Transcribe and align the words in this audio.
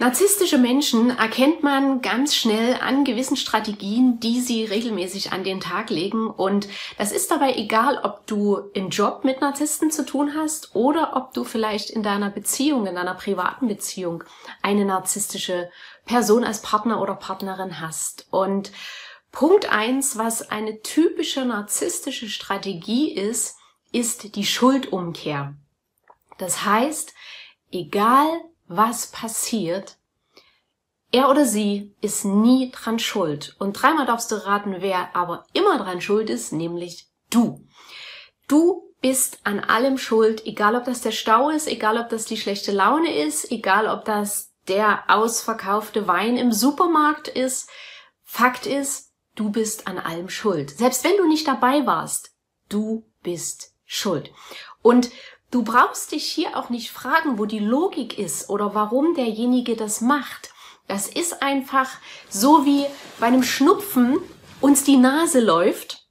Narzisstische 0.00 0.58
Menschen 0.58 1.10
erkennt 1.10 1.64
man 1.64 2.02
ganz 2.02 2.36
schnell 2.36 2.78
an 2.80 3.04
gewissen 3.04 3.36
Strategien, 3.36 4.20
die 4.20 4.40
sie 4.40 4.64
regelmäßig 4.64 5.32
an 5.32 5.42
den 5.42 5.58
Tag 5.58 5.90
legen. 5.90 6.30
Und 6.30 6.68
das 6.98 7.10
ist 7.10 7.32
dabei 7.32 7.54
egal, 7.56 7.98
ob 8.04 8.24
du 8.28 8.58
im 8.74 8.90
Job 8.90 9.24
mit 9.24 9.40
Narzissten 9.40 9.90
zu 9.90 10.06
tun 10.06 10.36
hast 10.36 10.76
oder 10.76 11.16
ob 11.16 11.34
du 11.34 11.42
vielleicht 11.42 11.90
in 11.90 12.04
deiner 12.04 12.30
Beziehung, 12.30 12.86
in 12.86 12.94
deiner 12.94 13.14
privaten 13.14 13.66
Beziehung 13.66 14.22
eine 14.62 14.84
narzisstische 14.84 15.68
Person 16.04 16.44
als 16.44 16.62
Partner 16.62 17.02
oder 17.02 17.16
Partnerin 17.16 17.80
hast. 17.80 18.28
Und 18.30 18.70
Punkt 19.32 19.68
eins, 19.68 20.16
was 20.16 20.48
eine 20.48 20.80
typische 20.80 21.44
narzisstische 21.44 22.28
Strategie 22.28 23.12
ist, 23.12 23.56
ist 23.90 24.36
die 24.36 24.46
Schuldumkehr. 24.46 25.54
Das 26.38 26.64
heißt, 26.64 27.14
egal 27.72 28.28
was 28.68 29.08
passiert, 29.08 29.96
er 31.10 31.30
oder 31.30 31.46
sie 31.46 31.94
ist 32.00 32.24
nie 32.24 32.70
dran 32.70 32.98
schuld. 32.98 33.56
Und 33.58 33.72
dreimal 33.74 34.06
darfst 34.06 34.30
du 34.30 34.36
raten, 34.36 34.76
wer 34.80 35.16
aber 35.16 35.46
immer 35.54 35.78
dran 35.78 36.00
schuld 36.00 36.28
ist, 36.28 36.52
nämlich 36.52 37.06
du. 37.30 37.66
Du 38.46 38.92
bist 39.00 39.40
an 39.44 39.60
allem 39.60 39.96
schuld, 39.96 40.44
egal 40.46 40.74
ob 40.74 40.84
das 40.84 41.00
der 41.00 41.12
Stau 41.12 41.50
ist, 41.50 41.66
egal 41.66 41.98
ob 41.98 42.08
das 42.10 42.26
die 42.26 42.36
schlechte 42.36 42.72
Laune 42.72 43.14
ist, 43.14 43.50
egal 43.50 43.88
ob 43.88 44.04
das 44.04 44.52
der 44.66 45.04
ausverkaufte 45.08 46.06
Wein 46.06 46.36
im 46.36 46.52
Supermarkt 46.52 47.28
ist. 47.28 47.70
Fakt 48.22 48.66
ist, 48.66 49.12
du 49.34 49.50
bist 49.50 49.86
an 49.86 49.98
allem 49.98 50.28
schuld. 50.28 50.70
Selbst 50.70 51.04
wenn 51.04 51.16
du 51.16 51.26
nicht 51.26 51.48
dabei 51.48 51.86
warst, 51.86 52.34
du 52.68 53.04
bist 53.22 53.72
schuld. 53.86 54.30
Und 54.82 55.10
Du 55.50 55.62
brauchst 55.62 56.12
dich 56.12 56.24
hier 56.24 56.56
auch 56.56 56.68
nicht 56.68 56.90
fragen, 56.90 57.38
wo 57.38 57.46
die 57.46 57.58
Logik 57.58 58.18
ist 58.18 58.50
oder 58.50 58.74
warum 58.74 59.14
derjenige 59.14 59.76
das 59.76 60.00
macht. 60.00 60.50
Das 60.88 61.08
ist 61.08 61.42
einfach 61.42 61.90
so 62.28 62.66
wie 62.66 62.84
bei 63.18 63.26
einem 63.26 63.42
Schnupfen 63.42 64.18
uns 64.60 64.84
die 64.84 64.96
Nase 64.96 65.40
läuft. 65.40 66.06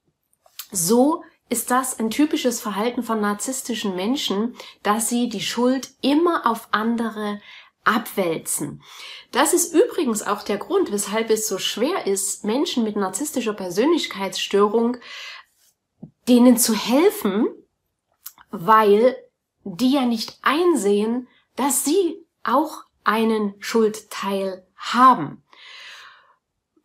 So 0.71 1.23
ist 1.49 1.71
das 1.71 1.99
ein 1.99 2.09
typisches 2.09 2.61
Verhalten 2.61 3.03
von 3.03 3.21
narzisstischen 3.21 3.95
Menschen, 3.95 4.55
dass 4.83 5.09
sie 5.09 5.29
die 5.29 5.41
Schuld 5.41 5.91
immer 6.01 6.45
auf 6.45 6.69
andere 6.71 7.39
abwälzen. 7.83 8.83
Das 9.31 9.53
ist 9.53 9.73
übrigens 9.73 10.21
auch 10.21 10.43
der 10.43 10.57
Grund, 10.57 10.91
weshalb 10.91 11.29
es 11.29 11.47
so 11.47 11.57
schwer 11.57 12.05
ist, 12.05 12.43
Menschen 12.43 12.83
mit 12.83 12.95
narzisstischer 12.95 13.53
Persönlichkeitsstörung 13.53 14.97
denen 16.27 16.57
zu 16.57 16.73
helfen, 16.73 17.47
weil 18.51 19.15
die 19.75 19.91
ja 19.91 20.05
nicht 20.05 20.39
einsehen, 20.41 21.27
dass 21.55 21.83
sie 21.83 22.25
auch 22.43 22.83
einen 23.03 23.55
Schuldteil 23.59 24.65
haben. 24.75 25.43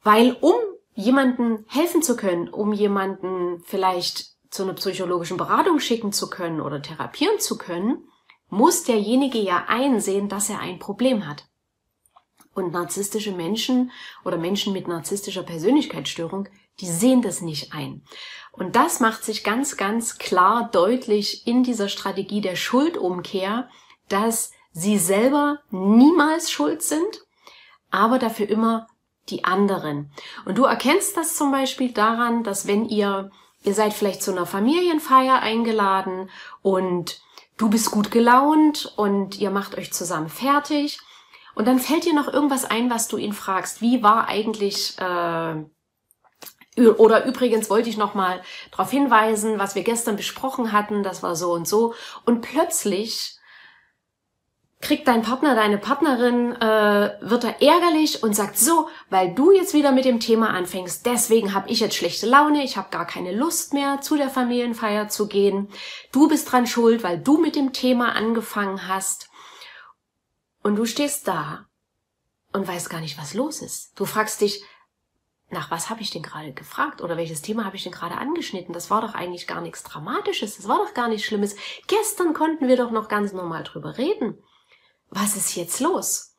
Weil 0.03 0.37
um 0.41 0.55
jemanden 0.95 1.65
helfen 1.69 2.03
zu 2.03 2.17
können, 2.17 2.49
um 2.49 2.73
jemanden 2.73 3.63
vielleicht 3.65 4.33
zu 4.51 4.65
einer 4.65 4.75
psychologischen 4.75 5.37
Beratung 5.37 5.81
schicken 5.81 6.13
zu 6.13 6.29
können 6.29 6.61
oder 6.61 6.83
therapieren 6.83 7.39
zu 7.39 7.57
können, 7.57 8.05
muss 8.49 8.85
derjenige 8.85 9.39
ja 9.39 9.65
einsehen, 9.69 10.29
dass 10.29 10.51
er 10.51 10.61
ein 10.61 10.79
Problem 10.79 11.27
hat. 11.27 11.47
Und 12.55 12.73
narzisstische 12.73 13.33
Menschen 13.33 13.91
oder 14.25 14.37
Menschen 14.37 14.75
mit 14.75 14.87
narzisstischer 14.87 15.43
Persönlichkeitsstörung, 15.43 16.49
die 16.81 16.87
sehen 16.87 17.23
das 17.23 17.41
nicht 17.41 17.73
ein. 17.73 18.03
Und 18.51 18.77
das 18.77 19.01
macht 19.01 19.25
sich 19.25 19.45
ganz, 19.45 19.77
ganz 19.77 20.19
klar 20.19 20.69
deutlich 20.73 21.47
in 21.47 21.63
dieser 21.63 21.89
Strategie 21.89 22.41
der 22.41 22.57
Schuldumkehr, 22.57 23.69
dass 24.09 24.53
sie 24.73 24.99
selber 24.99 25.61
niemals 25.71 26.51
schuld 26.51 26.83
sind, 26.83 27.25
aber 27.91 28.19
dafür 28.19 28.49
immer 28.49 28.87
die 29.29 29.45
anderen. 29.45 30.11
Und 30.45 30.59
du 30.59 30.65
erkennst 30.65 31.17
das 31.17 31.37
zum 31.37 31.53
Beispiel 31.53 31.93
daran, 31.93 32.43
dass 32.43 32.67
wenn 32.67 32.89
ihr, 32.89 33.31
ihr 33.63 33.75
seid 33.75 33.93
vielleicht 33.93 34.23
zu 34.23 34.33
einer 34.33 34.47
Familienfeier 34.47 35.41
eingeladen 35.41 36.29
und 36.63 37.21
du 37.57 37.71
bist 37.71 37.91
gut 37.91 38.11
gelaunt 38.11 38.93
und 38.97 39.39
ihr 39.39 39.51
macht 39.51 39.79
euch 39.79 39.93
zusammen 39.93 40.29
fertig 40.29 40.99
und 41.55 41.69
dann 41.69 41.79
fällt 41.79 42.05
dir 42.05 42.15
noch 42.15 42.29
irgendwas 42.29 42.65
ein, 42.65 42.91
was 42.91 43.09
du 43.09 43.17
ihn 43.17 43.33
fragst. 43.33 43.81
Wie 43.81 44.03
war 44.03 44.27
eigentlich 44.27 44.99
äh, 44.99 45.55
oder 46.77 47.27
übrigens 47.27 47.69
wollte 47.69 47.91
ich 47.91 47.99
noch 47.99 48.15
mal 48.15 48.41
darauf 48.71 48.91
hinweisen, 48.91 49.59
was 49.59 49.75
wir 49.75 49.83
gestern 49.83 50.17
besprochen 50.17 50.73
hatten, 50.73 51.03
das 51.03 51.23
war 51.23 51.37
so 51.37 51.53
und 51.53 51.69
so. 51.69 51.95
Und 52.25 52.41
plötzlich 52.41 53.39
kriegt 54.81 55.07
dein 55.07 55.23
Partner, 55.23 55.55
deine 55.55 55.79
Partnerin, 55.79 56.53
äh, 56.57 57.17
wird 57.21 57.45
er 57.45 57.63
ärgerlich 57.63 58.23
und 58.23 58.35
sagt 58.35 58.59
so, 58.59 58.89
weil 59.11 59.33
du 59.33 59.53
jetzt 59.53 59.75
wieder 59.75 59.93
mit 59.93 60.05
dem 60.05 60.19
Thema 60.19 60.51
anfängst, 60.51 61.07
deswegen 61.07 61.55
habe 61.55 61.71
ich 61.71 61.81
jetzt 61.81 61.95
schlechte 61.95 62.27
Laune, 62.27 62.65
ich 62.65 62.77
habe 62.77 62.91
gar 62.91 63.07
keine 63.07 63.33
Lust 63.33 63.75
mehr, 63.75 64.01
zu 64.01 64.17
der 64.17 64.29
Familienfeier 64.29 65.09
zu 65.09 65.29
gehen. 65.29 65.69
Du 66.11 66.27
bist 66.27 66.51
dran 66.51 66.67
schuld, 66.67 67.05
weil 67.05 67.19
du 67.19 67.39
mit 67.39 67.55
dem 67.55 67.73
Thema 67.73 68.15
angefangen 68.15 68.89
hast. 68.89 69.29
Und 70.63 70.77
du 70.77 70.85
stehst 70.85 71.29
da 71.29 71.67
und 72.53 72.67
weißt 72.67 72.91
gar 72.91 73.01
nicht, 73.01 73.19
was 73.19 73.35
los 73.35 73.63
ist. 73.63 73.93
Du 73.99 74.05
fragst 74.05 74.41
dich, 74.41 74.65
nach 75.53 75.71
was 75.71 75.91
habe 75.91 76.01
ich 76.01 76.11
denn 76.11 76.23
gerade 76.23 76.53
gefragt 76.53 77.03
oder 77.03 77.17
welches 77.17 77.43
Thema 77.43 77.65
habe 77.65 77.77
ich 77.77 77.85
denn 77.85 77.93
gerade 77.93 78.17
angeschnitten? 78.17 78.73
Das 78.73 78.91
war 78.91 79.01
doch 79.01 79.15
eigentlich 79.15 79.47
gar 79.47 79.61
nichts 79.61 79.83
Dramatisches, 79.83 80.57
das 80.57 80.69
war 80.69 80.79
doch 80.79 80.95
gar 80.95 81.09
nichts 81.09 81.27
Schlimmes. 81.27 81.57
Gestern 81.87 82.35
konnten 82.35 82.69
wir 82.69 82.77
doch 82.77 82.91
noch 82.91 83.09
ganz 83.09 83.33
normal 83.33 83.63
drüber 83.63 83.99
reden. 83.99 84.39
Was 85.11 85.37
ist 85.37 85.55
jetzt 85.55 85.81
los? 85.81 86.35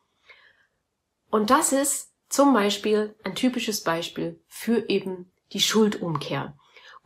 Und 1.30 1.50
das 1.50 1.72
ist 1.72 2.12
zum 2.28 2.54
Beispiel 2.54 3.16
ein 3.24 3.36
typisches 3.36 3.84
Beispiel 3.84 4.42
für 4.48 4.90
eben 4.90 5.32
die 5.52 5.62
Schuldumkehr. 5.62 6.58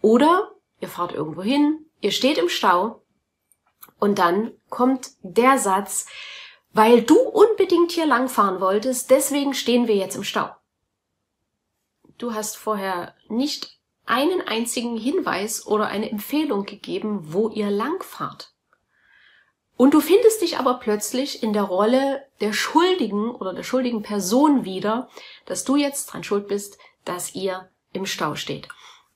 Oder 0.01 0.51
ihr 0.79 0.87
fahrt 0.87 1.11
irgendwo 1.11 1.41
hin, 1.41 1.85
ihr 1.99 2.11
steht 2.11 2.37
im 2.37 2.49
Stau 2.49 3.03
und 3.99 4.19
dann 4.19 4.51
kommt 4.69 5.11
der 5.21 5.57
Satz, 5.57 6.07
weil 6.71 7.01
du 7.01 7.19
unbedingt 7.19 7.91
hier 7.91 8.05
langfahren 8.05 8.61
wolltest, 8.61 9.09
deswegen 9.09 9.53
stehen 9.53 9.87
wir 9.87 9.95
jetzt 9.95 10.15
im 10.15 10.23
Stau 10.23 10.49
du 12.17 12.33
hast 12.33 12.57
vorher 12.57 13.13
nicht 13.27 13.77
einen 14.05 14.41
einzigen 14.41 14.97
Hinweis 14.97 15.67
oder 15.67 15.87
eine 15.87 16.09
Empfehlung 16.09 16.65
gegeben, 16.65 17.33
wo 17.33 17.49
ihr 17.49 17.69
langfahrt. 17.69 18.53
Und 19.75 19.93
du 19.93 20.01
findest 20.01 20.41
dich 20.41 20.57
aber 20.57 20.75
plötzlich 20.75 21.43
in 21.43 21.53
der 21.53 21.63
Rolle 21.63 22.25
der 22.41 22.51
Schuldigen 22.51 23.29
oder 23.29 23.53
der 23.53 23.63
schuldigen 23.63 24.01
Person 24.01 24.65
wieder, 24.65 25.09
dass 25.45 25.65
du 25.65 25.75
jetzt 25.75 26.07
dran 26.07 26.23
schuld 26.23 26.47
bist, 26.47 26.79
dass 27.05 27.35
ihr 27.35 27.69
im 27.93 28.07
Stau 28.07 28.35
steht. 28.35 28.67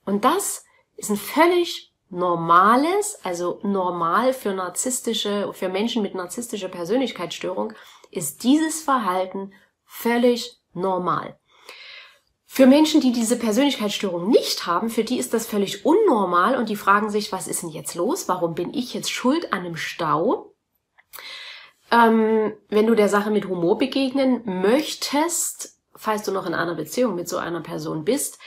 Und 0.06 0.24
das 0.24 0.64
ist 0.98 1.10
ein 1.10 1.18
völlig 1.18 1.92
normales, 2.10 3.20
also 3.24 3.60
normal 3.64 4.34
für 4.34 4.54
narzisstische, 4.54 5.52
für 5.54 5.70
Menschen 5.70 6.04
mit 6.04 6.14
narzisstischer 6.14 6.68
Persönlichkeitsstörung, 6.68 7.74
ist 8.12 8.44
dieses 8.44 8.84
Verhalten 8.84 9.54
völlig 9.86 10.60
normal. 10.74 11.40
Für 12.54 12.68
Menschen, 12.68 13.00
die 13.00 13.14
diese 13.14 13.40
Persönlichkeitsstörung 13.40 14.30
nicht 14.30 14.68
haben, 14.68 14.90
für 14.90 15.06
die 15.06 15.18
ist 15.20 15.34
das 15.34 15.48
völlig 15.48 15.86
unnormal 15.86 16.58
und 16.58 16.68
die 16.68 16.76
fragen 16.76 17.10
sich, 17.10 17.32
was 17.32 17.48
ist 17.48 17.64
denn 17.64 17.70
jetzt 17.70 17.96
los? 17.96 18.28
Warum 18.28 18.56
bin 18.56 18.74
ich 18.74 18.94
jetzt 18.94 19.10
schuld 19.10 19.54
an 19.54 19.60
einem 19.60 19.78
Stau? 19.78 20.54
Ähm, 21.92 22.52
wenn 22.68 22.88
du 22.88 22.94
der 22.94 23.08
Sache 23.08 23.32
mit 23.32 23.48
Humor 23.48 23.78
begegnen 23.78 24.42
möchtest, 24.44 25.80
falls 25.96 26.24
du 26.24 26.34
noch 26.34 26.46
in 26.46 26.54
einer 26.54 26.76
Beziehung 26.76 27.16
mit 27.16 27.30
so 27.30 27.38
einer 27.38 27.62
Person 27.62 28.04
bist, 28.04 28.38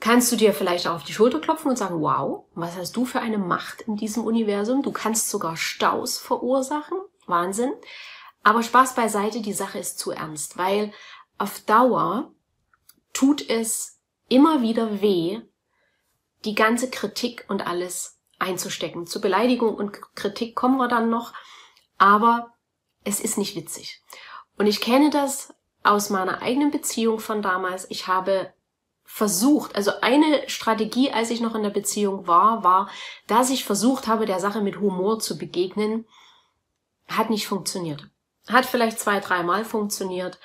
kannst 0.00 0.32
du 0.32 0.36
dir 0.36 0.54
vielleicht 0.54 0.86
auch 0.86 0.94
auf 0.94 1.04
die 1.04 1.12
Schulter 1.12 1.40
klopfen 1.40 1.68
und 1.68 1.76
sagen, 1.76 2.00
wow, 2.00 2.46
was 2.54 2.78
hast 2.78 2.96
du 2.96 3.04
für 3.04 3.20
eine 3.20 3.36
Macht 3.36 3.82
in 3.82 3.96
diesem 3.96 4.24
Universum? 4.24 4.82
Du 4.82 4.92
kannst 4.92 5.28
sogar 5.28 5.58
Staus 5.58 6.16
verursachen. 6.16 6.96
Wahnsinn. 7.26 7.74
Aber 8.42 8.62
Spaß 8.62 8.94
beiseite, 8.94 9.42
die 9.42 9.52
Sache 9.52 9.78
ist 9.78 9.98
zu 9.98 10.10
ernst, 10.10 10.56
weil 10.56 10.90
auf 11.36 11.60
Dauer 11.60 12.32
tut 13.20 13.50
es 13.50 14.00
immer 14.28 14.62
wieder 14.62 15.02
weh, 15.02 15.42
die 16.46 16.54
ganze 16.54 16.88
Kritik 16.88 17.44
und 17.48 17.66
alles 17.66 18.18
einzustecken. 18.38 19.06
Zu 19.06 19.20
Beleidigung 19.20 19.74
und 19.74 19.92
Kritik 20.14 20.56
kommen 20.56 20.78
wir 20.78 20.88
dann 20.88 21.10
noch, 21.10 21.34
aber 21.98 22.54
es 23.04 23.20
ist 23.20 23.36
nicht 23.36 23.56
witzig. 23.56 24.02
Und 24.56 24.66
ich 24.66 24.80
kenne 24.80 25.10
das 25.10 25.52
aus 25.82 26.08
meiner 26.08 26.40
eigenen 26.40 26.70
Beziehung 26.70 27.18
von 27.18 27.42
damals. 27.42 27.90
Ich 27.90 28.06
habe 28.06 28.54
versucht, 29.04 29.76
also 29.76 29.92
eine 30.00 30.48
Strategie, 30.48 31.12
als 31.12 31.28
ich 31.28 31.42
noch 31.42 31.54
in 31.54 31.62
der 31.62 31.68
Beziehung 31.68 32.26
war, 32.26 32.64
war, 32.64 32.88
dass 33.26 33.50
ich 33.50 33.66
versucht 33.66 34.06
habe, 34.06 34.24
der 34.24 34.40
Sache 34.40 34.62
mit 34.62 34.80
Humor 34.80 35.18
zu 35.18 35.36
begegnen, 35.36 36.06
hat 37.06 37.28
nicht 37.28 37.46
funktioniert. 37.46 38.08
Hat 38.48 38.64
vielleicht 38.64 38.98
zwei, 38.98 39.20
dreimal 39.20 39.66
funktioniert, 39.66 40.38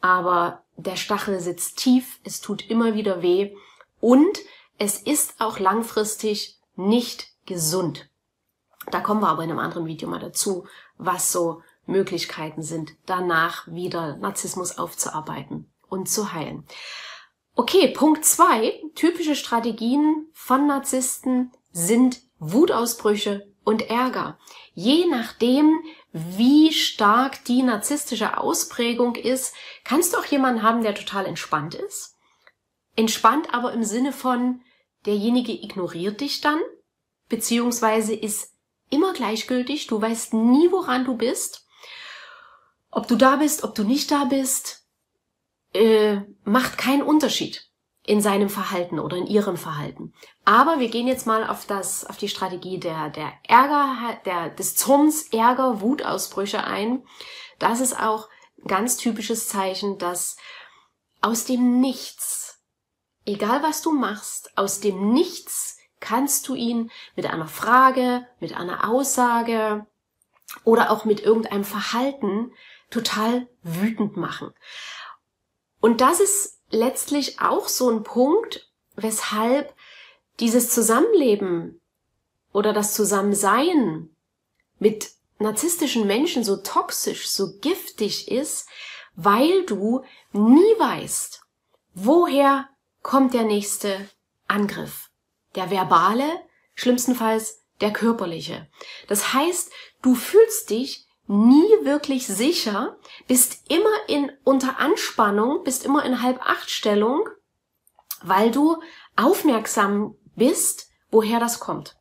aber 0.00 0.63
der 0.76 0.96
Stachel 0.96 1.40
sitzt 1.40 1.78
tief, 1.78 2.20
es 2.24 2.40
tut 2.40 2.68
immer 2.70 2.94
wieder 2.94 3.22
weh 3.22 3.54
und 4.00 4.38
es 4.78 4.98
ist 4.98 5.40
auch 5.40 5.58
langfristig 5.58 6.58
nicht 6.76 7.28
gesund. 7.46 8.08
Da 8.90 9.00
kommen 9.00 9.20
wir 9.20 9.28
aber 9.28 9.44
in 9.44 9.50
einem 9.50 9.60
anderen 9.60 9.86
Video 9.86 10.08
mal 10.08 10.20
dazu, 10.20 10.66
was 10.98 11.32
so 11.32 11.62
Möglichkeiten 11.86 12.62
sind, 12.62 12.92
danach 13.06 13.66
wieder 13.68 14.16
Narzissmus 14.16 14.78
aufzuarbeiten 14.78 15.70
und 15.88 16.08
zu 16.08 16.32
heilen. 16.32 16.66
Okay, 17.54 17.88
Punkt 17.88 18.24
zwei: 18.24 18.80
Typische 18.94 19.36
Strategien 19.36 20.28
von 20.32 20.66
Narzissten 20.66 21.52
sind 21.70 22.20
Wutausbrüche 22.38 23.46
und 23.64 23.88
Ärger. 23.88 24.38
Je 24.74 25.06
nachdem, 25.06 25.78
wie 26.16 26.72
stark 26.72 27.44
die 27.44 27.64
narzisstische 27.64 28.38
Ausprägung 28.38 29.16
ist, 29.16 29.52
kannst 29.82 30.14
du 30.14 30.18
auch 30.18 30.24
jemanden 30.24 30.62
haben, 30.62 30.84
der 30.84 30.94
total 30.94 31.26
entspannt 31.26 31.74
ist. 31.74 32.16
Entspannt 32.94 33.52
aber 33.52 33.72
im 33.72 33.82
Sinne 33.82 34.12
von, 34.12 34.62
derjenige 35.06 35.50
ignoriert 35.50 36.20
dich 36.20 36.40
dann, 36.40 36.60
beziehungsweise 37.28 38.14
ist 38.14 38.52
immer 38.90 39.12
gleichgültig, 39.12 39.88
du 39.88 40.00
weißt 40.00 40.34
nie, 40.34 40.70
woran 40.70 41.04
du 41.04 41.16
bist. 41.16 41.66
Ob 42.92 43.08
du 43.08 43.16
da 43.16 43.34
bist, 43.34 43.64
ob 43.64 43.74
du 43.74 43.82
nicht 43.82 44.12
da 44.12 44.26
bist, 44.26 44.86
äh, 45.72 46.20
macht 46.44 46.78
keinen 46.78 47.02
Unterschied 47.02 47.68
in 48.06 48.20
seinem 48.20 48.50
Verhalten 48.50 48.98
oder 48.98 49.16
in 49.16 49.26
ihrem 49.26 49.56
Verhalten. 49.56 50.12
Aber 50.44 50.78
wir 50.78 50.88
gehen 50.88 51.06
jetzt 51.06 51.26
mal 51.26 51.46
auf 51.48 51.66
das, 51.66 52.04
auf 52.04 52.18
die 52.18 52.28
Strategie 52.28 52.78
der, 52.78 53.08
der 53.08 53.32
Ärger, 53.48 54.18
der, 54.26 54.50
des 54.50 54.76
Zorns, 54.76 55.28
Ärger, 55.32 55.80
Wutausbrüche 55.80 56.64
ein. 56.64 57.02
Das 57.58 57.80
ist 57.80 57.98
auch 57.98 58.28
ein 58.58 58.68
ganz 58.68 58.98
typisches 58.98 59.48
Zeichen, 59.48 59.96
dass 59.96 60.36
aus 61.22 61.46
dem 61.46 61.80
Nichts, 61.80 62.62
egal 63.24 63.62
was 63.62 63.80
du 63.80 63.92
machst, 63.92 64.56
aus 64.58 64.80
dem 64.80 65.12
Nichts 65.12 65.78
kannst 66.00 66.46
du 66.48 66.54
ihn 66.54 66.90
mit 67.16 67.24
einer 67.24 67.48
Frage, 67.48 68.26
mit 68.38 68.54
einer 68.54 68.86
Aussage 68.90 69.86
oder 70.62 70.90
auch 70.90 71.06
mit 71.06 71.20
irgendeinem 71.20 71.64
Verhalten 71.64 72.52
total 72.90 73.48
wütend 73.62 74.18
machen. 74.18 74.52
Und 75.80 76.02
das 76.02 76.20
ist 76.20 76.60
letztlich 76.74 77.40
auch 77.40 77.68
so 77.68 77.90
ein 77.90 78.02
Punkt, 78.02 78.70
weshalb 78.96 79.74
dieses 80.40 80.70
Zusammenleben 80.70 81.80
oder 82.52 82.72
das 82.72 82.94
Zusammensein 82.94 84.10
mit 84.78 85.10
narzisstischen 85.38 86.06
Menschen 86.06 86.44
so 86.44 86.56
toxisch, 86.56 87.28
so 87.28 87.58
giftig 87.60 88.30
ist, 88.30 88.68
weil 89.16 89.64
du 89.66 90.04
nie 90.32 90.78
weißt, 90.78 91.42
woher 91.94 92.68
kommt 93.02 93.34
der 93.34 93.44
nächste 93.44 94.08
Angriff. 94.48 95.10
Der 95.54 95.70
verbale, 95.70 96.24
schlimmstenfalls 96.74 97.62
der 97.80 97.92
körperliche. 97.92 98.68
Das 99.08 99.32
heißt, 99.32 99.70
du 100.02 100.14
fühlst 100.14 100.70
dich 100.70 101.03
nie 101.26 101.84
wirklich 101.84 102.26
sicher, 102.26 102.96
bist 103.26 103.70
immer 103.70 104.08
in 104.08 104.30
unter 104.44 104.78
Anspannung, 104.78 105.64
bist 105.64 105.84
immer 105.84 106.04
in 106.04 106.22
Halb-Acht-Stellung, 106.22 107.28
weil 108.22 108.50
du 108.50 108.82
aufmerksam 109.16 110.16
bist, 110.36 110.90
woher 111.10 111.40
das 111.40 111.60
kommt. 111.60 111.96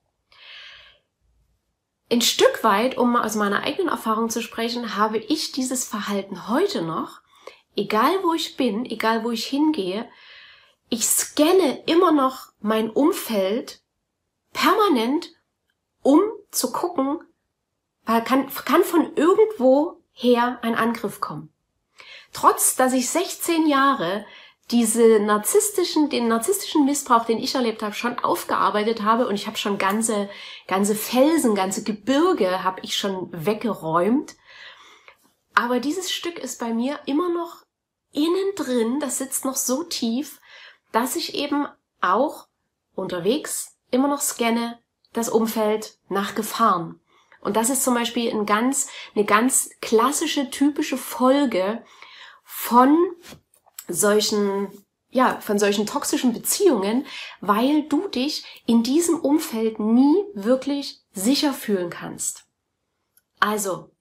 Ein 2.11 2.21
Stück 2.21 2.63
weit, 2.63 2.97
um 2.97 3.15
aus 3.15 3.35
meiner 3.35 3.63
eigenen 3.63 3.89
Erfahrung 3.89 4.29
zu 4.29 4.41
sprechen, 4.41 4.95
habe 4.95 5.17
ich 5.17 5.51
dieses 5.51 5.85
Verhalten 5.85 6.47
heute 6.47 6.81
noch, 6.81 7.21
egal 7.75 8.11
wo 8.23 8.33
ich 8.33 8.57
bin, 8.57 8.85
egal 8.85 9.23
wo 9.23 9.31
ich 9.31 9.45
hingehe, 9.45 10.07
ich 10.89 11.07
scanne 11.07 11.81
immer 11.87 12.11
noch 12.11 12.51
mein 12.59 12.89
Umfeld 12.89 13.81
permanent, 14.51 15.31
um 16.01 16.21
zu 16.51 16.71
gucken, 16.71 17.19
kann, 18.05 18.49
kann 18.65 18.83
von 18.83 19.15
irgendwo 19.15 19.97
her 20.11 20.59
ein 20.61 20.75
Angriff 20.75 21.21
kommen. 21.21 21.49
Trotz, 22.33 22.75
dass 22.75 22.93
ich 22.93 23.09
16 23.09 23.67
Jahre 23.67 24.25
diese 24.71 25.19
narzisstischen, 25.19 26.09
den 26.09 26.27
narzisstischen 26.27 26.85
Missbrauch, 26.85 27.25
den 27.25 27.37
ich 27.37 27.53
erlebt 27.55 27.83
habe, 27.83 27.93
schon 27.93 28.17
aufgearbeitet 28.19 29.03
habe 29.03 29.27
und 29.27 29.35
ich 29.35 29.45
habe 29.45 29.57
schon 29.57 29.77
ganze, 29.77 30.29
ganze 30.67 30.95
Felsen, 30.95 31.53
ganze 31.53 31.83
Gebirge 31.83 32.63
habe 32.63 32.79
ich 32.81 32.95
schon 32.95 33.29
weggeräumt. 33.31 34.35
Aber 35.53 35.79
dieses 35.79 36.11
Stück 36.11 36.39
ist 36.39 36.59
bei 36.59 36.73
mir 36.73 36.99
immer 37.05 37.29
noch 37.29 37.63
innen 38.11 38.55
drin, 38.55 38.99
das 38.99 39.17
sitzt 39.17 39.45
noch 39.45 39.55
so 39.55 39.83
tief, 39.83 40.39
dass 40.91 41.15
ich 41.15 41.35
eben 41.35 41.67
auch 42.01 42.47
unterwegs 42.95 43.75
immer 43.91 44.07
noch 44.07 44.21
scanne 44.21 44.79
das 45.13 45.29
Umfeld 45.29 45.97
nach 46.09 46.35
Gefahren. 46.35 46.99
Und 47.43 47.57
das 47.57 47.69
ist 47.69 47.83
zum 47.83 47.93
Beispiel 47.93 48.31
ein 48.31 48.45
ganz, 48.45 48.87
eine 49.15 49.25
ganz 49.25 49.69
klassische, 49.81 50.49
typische 50.49 50.97
Folge 50.97 51.83
von 52.43 52.97
solchen, 53.89 54.69
ja, 55.09 55.41
von 55.41 55.59
solchen 55.59 55.85
toxischen 55.85 56.31
Beziehungen, 56.31 57.05
weil 57.41 57.83
du 57.89 58.07
dich 58.07 58.45
in 58.65 58.81
diesem 58.81 59.19
Umfeld 59.19 59.77
nie 59.79 60.15
wirklich 60.33 61.01
sicher 61.11 61.53
fühlen 61.53 61.89
kannst. 61.89 62.45
Also, 63.41 63.91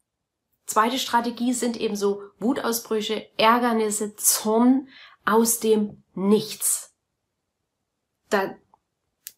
zweite 0.67 1.01
Strategie 1.01 1.53
sind 1.53 1.77
eben 1.77 1.97
so 1.97 2.23
Wutausbrüche, 2.39 3.29
Ärgernisse, 3.39 4.15
Zorn 4.15 4.89
aus 5.25 5.59
dem 5.59 6.05
Nichts. 6.15 6.95
Da 8.31 8.55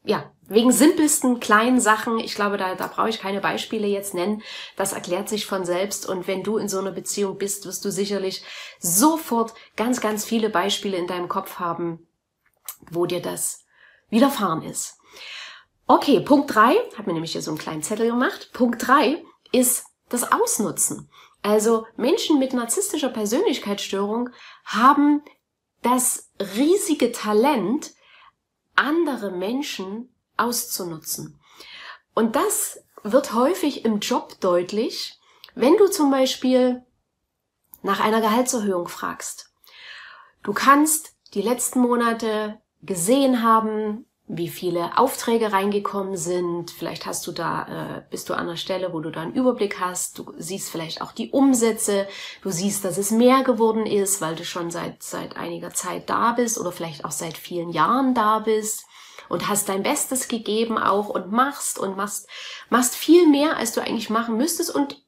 ja, 0.05 0.31
wegen 0.47 0.71
simpelsten 0.71 1.41
kleinen 1.41 1.81
Sachen, 1.81 2.19
ich 2.19 2.35
glaube, 2.35 2.59
da, 2.59 2.75
da 2.75 2.87
brauche 2.87 3.09
ich 3.09 3.19
keine 3.19 3.41
Beispiele 3.41 3.87
jetzt 3.87 4.13
nennen, 4.13 4.43
das 4.77 4.93
erklärt 4.93 5.29
sich 5.29 5.47
von 5.47 5.65
selbst 5.65 6.07
und 6.07 6.29
wenn 6.29 6.43
du 6.43 6.59
in 6.59 6.69
so 6.69 6.79
einer 6.79 6.93
Beziehung 6.93 7.39
bist, 7.39 7.65
wirst 7.65 7.85
du 7.85 7.91
sicherlich 7.91 8.45
sofort 8.79 9.55
ganz, 9.77 10.03
ganz 10.03 10.27
viele 10.27 10.51
Beispiele 10.51 10.99
in 10.99 11.07
deinem 11.07 11.29
Kopf 11.29 11.59
haben, 11.59 12.07
wo 12.91 13.07
dir 13.07 13.23
das 13.23 13.65
widerfahren 14.11 14.63
ist. 14.63 14.99
Okay, 15.87 16.21
Punkt 16.21 16.55
drei, 16.55 16.75
habe 16.97 17.09
mir 17.09 17.15
nämlich 17.15 17.33
hier 17.33 17.43
so 17.43 17.51
einen 17.51 17.59
kleinen 17.59 17.83
Zettel 17.83 18.07
gemacht. 18.07 18.51
Punkt 18.53 18.87
drei 18.87 19.23
ist 19.53 19.87
das 20.11 20.31
Ausnutzen. 20.31 21.11
Also 21.43 21.87
Menschen 21.97 22.39
mit 22.39 22.53
narzisstischer 22.53 23.11
Persönlichkeitsstörung 23.11 24.31
haben 24.65 25.23
das 25.83 26.31
riesige 26.57 27.13
Talent, 27.13 27.93
andere 28.77 29.31
Menschen 29.31 30.15
auszunutzen. 30.37 31.41
Und 32.15 32.37
das 32.37 32.81
wird 33.03 33.35
häufig 33.35 33.85
im 33.85 34.01
Job 34.01 34.41
deutlich, 34.41 35.19
wenn 35.55 35.77
du 35.77 35.89
zum 35.89 36.11
Beispiel 36.11 36.85
nach 37.83 38.01
einer 38.01 38.21
Gehaltserhöhung 38.21 38.89
fragst. 38.89 39.53
Du 40.43 40.53
kannst 40.53 41.15
die 41.35 41.43
letzten 41.43 41.81
Monate 41.81 42.61
gesehen 42.83 43.43
haben, 43.43 44.07
wie 44.27 44.49
viele 44.49 44.97
Aufträge 44.97 45.53
reingekommen 45.53 46.17
sind. 46.17 46.71
Vielleicht 46.71 47.05
hast 47.05 47.27
du 47.27 47.33
da, 47.33 47.99
äh, 47.99 48.03
bist 48.11 48.29
du 48.29 48.35
an 48.35 48.49
einer 48.49 48.57
Stelle, 48.57 48.93
wo 48.95 49.01
du 49.01 49.11
da 49.11 49.21
einen 49.21 49.35
Überblick 49.35 49.81
hast. 49.81 50.19
Du 50.19 50.33
siehst 50.39 50.71
vielleicht 50.71 51.03
auch 51.03 51.13
die 51.13 51.31
Umsätze. 51.31 52.09
Du 52.43 52.51
siehst, 52.51 52.85
dass 52.85 52.97
es 52.97 53.11
mehr 53.11 53.43
geworden 53.45 53.85
ist, 53.85 54.23
weil 54.23 54.35
du 54.35 54.45
schon 54.45 54.71
seit, 54.71 55.03
seit 55.03 55.37
einiger 55.37 55.75
Zeit 55.75 56.09
da 56.09 56.33
bist 56.33 56.59
oder 56.59 56.73
vielleicht 56.73 57.05
auch 57.05 57.11
seit 57.11 57.37
vielen 57.37 57.71
Jahren 57.71 58.15
da 58.15 58.39
bist 58.39 58.87
und 59.29 59.49
hast 59.49 59.69
dein 59.69 59.83
Bestes 59.83 60.29
gegeben 60.29 60.79
auch 60.79 61.11
und 61.11 61.31
machst 61.31 61.79
und 61.79 61.97
machst, 61.97 62.27
machst 62.71 62.95
viel 62.95 63.29
mehr, 63.29 63.59
als 63.59 63.73
du 63.73 63.83
eigentlich 63.83 64.09
machen 64.09 64.39
müsstest 64.39 64.75
und 64.75 65.05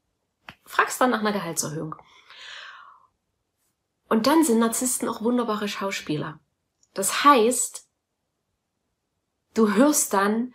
fragst 0.67 1.01
dann 1.01 1.11
nach 1.11 1.21
einer 1.21 1.33
Gehaltserhöhung. 1.33 1.95
Und 4.09 4.27
dann 4.27 4.45
sind 4.45 4.59
Narzissten 4.59 5.09
auch 5.09 5.23
wunderbare 5.23 5.69
Schauspieler. 5.69 6.39
Das 6.93 7.25
heißt, 7.25 7.86
du 9.57 9.75
hörst 9.75 10.13
dann, 10.13 10.55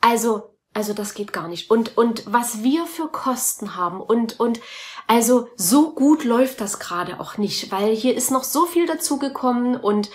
also 0.00 0.52
also 0.74 0.94
das 0.94 1.12
geht 1.14 1.32
gar 1.32 1.48
nicht. 1.48 1.70
Und, 1.70 1.98
und 1.98 2.32
was 2.32 2.62
wir 2.62 2.86
für 2.86 3.08
Kosten 3.08 3.76
haben 3.76 4.00
und, 4.00 4.40
und 4.40 4.60
also 5.06 5.48
so 5.54 5.92
gut 5.92 6.24
läuft 6.24 6.60
das 6.60 6.78
gerade 6.78 7.20
auch 7.20 7.36
nicht, 7.36 7.70
weil 7.70 7.94
hier 7.94 8.14
ist 8.14 8.30
noch 8.30 8.44
so 8.44 8.64
viel 8.64 8.86
dazugekommen 8.86 9.76
und 9.76 10.10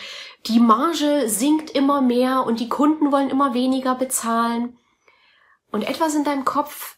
die 0.47 0.59
Marge 0.59 1.29
sinkt 1.29 1.69
immer 1.71 2.01
mehr 2.01 2.43
und 2.45 2.59
die 2.59 2.69
Kunden 2.69 3.11
wollen 3.11 3.29
immer 3.29 3.53
weniger 3.53 3.95
bezahlen. 3.95 4.77
Und 5.71 5.83
etwas 5.83 6.15
in 6.15 6.23
deinem 6.23 6.45
Kopf 6.45 6.97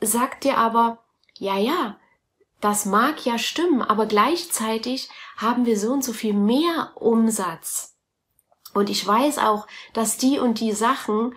sagt 0.00 0.44
dir 0.44 0.58
aber, 0.58 1.04
ja, 1.34 1.56
ja, 1.56 1.98
das 2.60 2.84
mag 2.84 3.24
ja 3.24 3.38
stimmen, 3.38 3.82
aber 3.82 4.06
gleichzeitig 4.06 5.08
haben 5.36 5.64
wir 5.64 5.78
so 5.78 5.92
und 5.92 6.04
so 6.04 6.12
viel 6.12 6.34
mehr 6.34 6.92
Umsatz. 6.96 7.97
Und 8.78 8.90
ich 8.90 9.04
weiß 9.04 9.38
auch, 9.38 9.66
dass 9.92 10.18
die 10.18 10.38
und 10.38 10.60
die 10.60 10.70
Sachen 10.70 11.34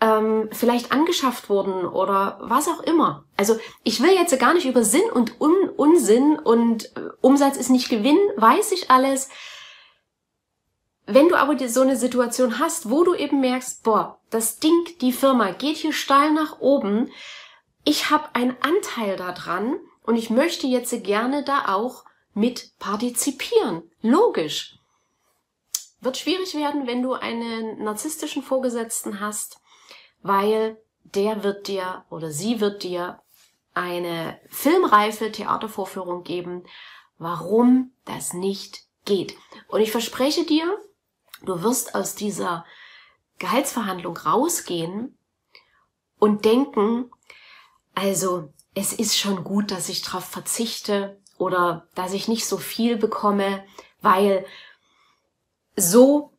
ähm, 0.00 0.48
vielleicht 0.52 0.92
angeschafft 0.92 1.48
wurden 1.48 1.84
oder 1.84 2.38
was 2.40 2.68
auch 2.68 2.78
immer. 2.78 3.24
Also 3.36 3.58
ich 3.82 4.00
will 4.00 4.12
jetzt 4.12 4.38
gar 4.38 4.54
nicht 4.54 4.66
über 4.66 4.84
Sinn 4.84 5.10
und 5.12 5.40
Un 5.40 5.68
Unsinn 5.76 6.38
und 6.38 6.96
äh, 6.96 7.08
Umsatz 7.20 7.56
ist 7.56 7.70
nicht 7.70 7.88
Gewinn, 7.88 8.18
weiß 8.36 8.70
ich 8.70 8.88
alles. 8.88 9.30
Wenn 11.06 11.28
du 11.28 11.34
aber 11.34 11.58
so 11.68 11.80
eine 11.80 11.96
Situation 11.96 12.60
hast, 12.60 12.88
wo 12.88 13.02
du 13.02 13.14
eben 13.16 13.40
merkst, 13.40 13.82
boah, 13.82 14.20
das 14.30 14.60
Ding, 14.60 14.84
die 15.00 15.10
Firma 15.12 15.50
geht 15.50 15.76
hier 15.76 15.92
steil 15.92 16.30
nach 16.30 16.60
oben, 16.60 17.10
ich 17.84 18.10
habe 18.10 18.32
einen 18.34 18.56
Anteil 18.60 19.16
daran 19.16 19.74
und 20.04 20.14
ich 20.14 20.30
möchte 20.30 20.68
jetzt 20.68 21.02
gerne 21.02 21.42
da 21.42 21.74
auch 21.74 22.04
mit 22.32 22.78
partizipieren. 22.78 23.82
Logisch. 24.02 24.79
Wird 26.00 26.16
schwierig 26.16 26.54
werden, 26.54 26.86
wenn 26.86 27.02
du 27.02 27.12
einen 27.12 27.82
narzisstischen 27.82 28.42
Vorgesetzten 28.42 29.20
hast, 29.20 29.60
weil 30.22 30.78
der 31.04 31.42
wird 31.42 31.68
dir 31.68 32.04
oder 32.10 32.30
sie 32.30 32.60
wird 32.60 32.82
dir 32.82 33.20
eine 33.74 34.40
filmreife 34.48 35.30
Theatervorführung 35.30 36.22
geben, 36.22 36.64
warum 37.18 37.92
das 38.04 38.32
nicht 38.32 38.84
geht. 39.04 39.36
Und 39.68 39.80
ich 39.80 39.90
verspreche 39.90 40.44
dir, 40.44 40.78
du 41.42 41.62
wirst 41.62 41.94
aus 41.94 42.14
dieser 42.14 42.64
Gehaltsverhandlung 43.38 44.16
rausgehen 44.16 45.16
und 46.18 46.44
denken, 46.44 47.10
also 47.94 48.52
es 48.74 48.92
ist 48.92 49.18
schon 49.18 49.44
gut, 49.44 49.70
dass 49.70 49.88
ich 49.88 50.02
darauf 50.02 50.24
verzichte 50.24 51.20
oder 51.38 51.88
dass 51.94 52.12
ich 52.12 52.28
nicht 52.28 52.46
so 52.46 52.58
viel 52.58 52.96
bekomme, 52.96 53.64
weil 54.00 54.46
so 55.76 56.32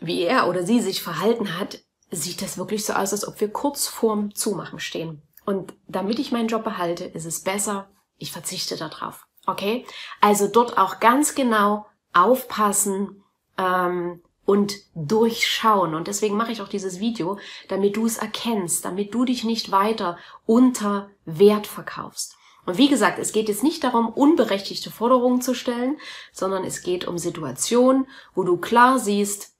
wie 0.00 0.22
er 0.22 0.48
oder 0.48 0.64
sie 0.64 0.80
sich 0.80 1.02
verhalten 1.02 1.58
hat, 1.58 1.82
sieht 2.10 2.42
das 2.42 2.58
wirklich 2.58 2.84
so 2.84 2.92
aus, 2.94 3.12
als 3.12 3.26
ob 3.26 3.40
wir 3.40 3.52
kurz 3.52 3.86
vorm 3.86 4.34
Zumachen 4.34 4.80
stehen. 4.80 5.22
Und 5.44 5.74
damit 5.86 6.18
ich 6.18 6.32
meinen 6.32 6.48
Job 6.48 6.64
behalte, 6.64 7.04
ist 7.04 7.24
es 7.24 7.42
besser, 7.42 7.90
ich 8.16 8.32
verzichte 8.32 8.76
darauf. 8.76 9.26
Okay? 9.46 9.86
Also 10.20 10.48
dort 10.48 10.78
auch 10.78 11.00
ganz 11.00 11.34
genau 11.34 11.86
aufpassen 12.12 13.22
ähm, 13.56 14.22
und 14.44 14.74
durchschauen. 14.94 15.94
Und 15.94 16.08
deswegen 16.08 16.36
mache 16.36 16.52
ich 16.52 16.62
auch 16.62 16.68
dieses 16.68 17.00
Video, 17.00 17.38
damit 17.68 17.96
du 17.96 18.06
es 18.06 18.18
erkennst, 18.18 18.84
damit 18.84 19.14
du 19.14 19.24
dich 19.24 19.44
nicht 19.44 19.70
weiter 19.70 20.18
unter 20.46 21.10
Wert 21.24 21.66
verkaufst. 21.66 22.36
Und 22.66 22.78
wie 22.78 22.88
gesagt, 22.88 23.18
es 23.18 23.32
geht 23.32 23.48
jetzt 23.48 23.62
nicht 23.62 23.82
darum, 23.84 24.08
unberechtigte 24.08 24.90
Forderungen 24.90 25.40
zu 25.40 25.54
stellen, 25.54 25.98
sondern 26.32 26.64
es 26.64 26.82
geht 26.82 27.06
um 27.06 27.18
Situationen, 27.18 28.06
wo 28.34 28.42
du 28.44 28.56
klar 28.58 28.98
siehst, 28.98 29.54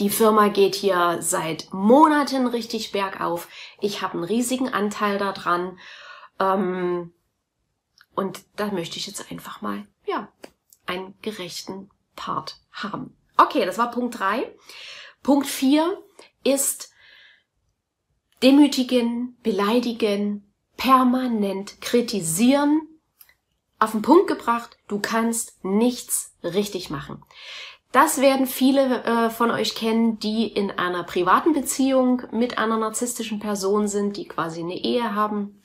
die 0.00 0.10
Firma 0.10 0.48
geht 0.48 0.76
hier 0.76 1.18
seit 1.20 1.72
Monaten 1.72 2.46
richtig 2.46 2.92
bergauf. 2.92 3.48
Ich 3.80 4.00
habe 4.00 4.14
einen 4.14 4.24
riesigen 4.24 4.68
Anteil 4.68 5.18
daran. 5.18 5.78
Ähm, 6.38 7.12
und 8.14 8.40
da 8.56 8.70
möchte 8.70 8.96
ich 8.96 9.06
jetzt 9.06 9.30
einfach 9.30 9.60
mal, 9.60 9.86
ja, 10.06 10.32
einen 10.86 11.14
gerechten 11.20 11.90
Part 12.14 12.60
haben. 12.72 13.16
Okay, 13.36 13.66
das 13.66 13.78
war 13.78 13.90
Punkt 13.90 14.18
drei. 14.18 14.54
Punkt 15.22 15.46
vier 15.46 16.02
ist 16.44 16.92
demütigen, 18.42 19.36
beleidigen, 19.42 20.47
permanent 20.78 21.82
kritisieren. 21.82 22.80
Auf 23.78 23.92
den 23.92 24.00
Punkt 24.00 24.28
gebracht, 24.28 24.78
du 24.88 24.98
kannst 24.98 25.62
nichts 25.62 26.32
richtig 26.42 26.88
machen. 26.88 27.22
Das 27.92 28.20
werden 28.20 28.46
viele 28.46 29.04
äh, 29.04 29.30
von 29.30 29.50
euch 29.50 29.74
kennen, 29.74 30.18
die 30.18 30.46
in 30.46 30.70
einer 30.70 31.04
privaten 31.04 31.52
Beziehung 31.52 32.22
mit 32.32 32.58
einer 32.58 32.78
narzisstischen 32.78 33.40
Person 33.40 33.88
sind, 33.88 34.16
die 34.16 34.26
quasi 34.26 34.60
eine 34.60 34.76
Ehe 34.76 35.14
haben 35.14 35.62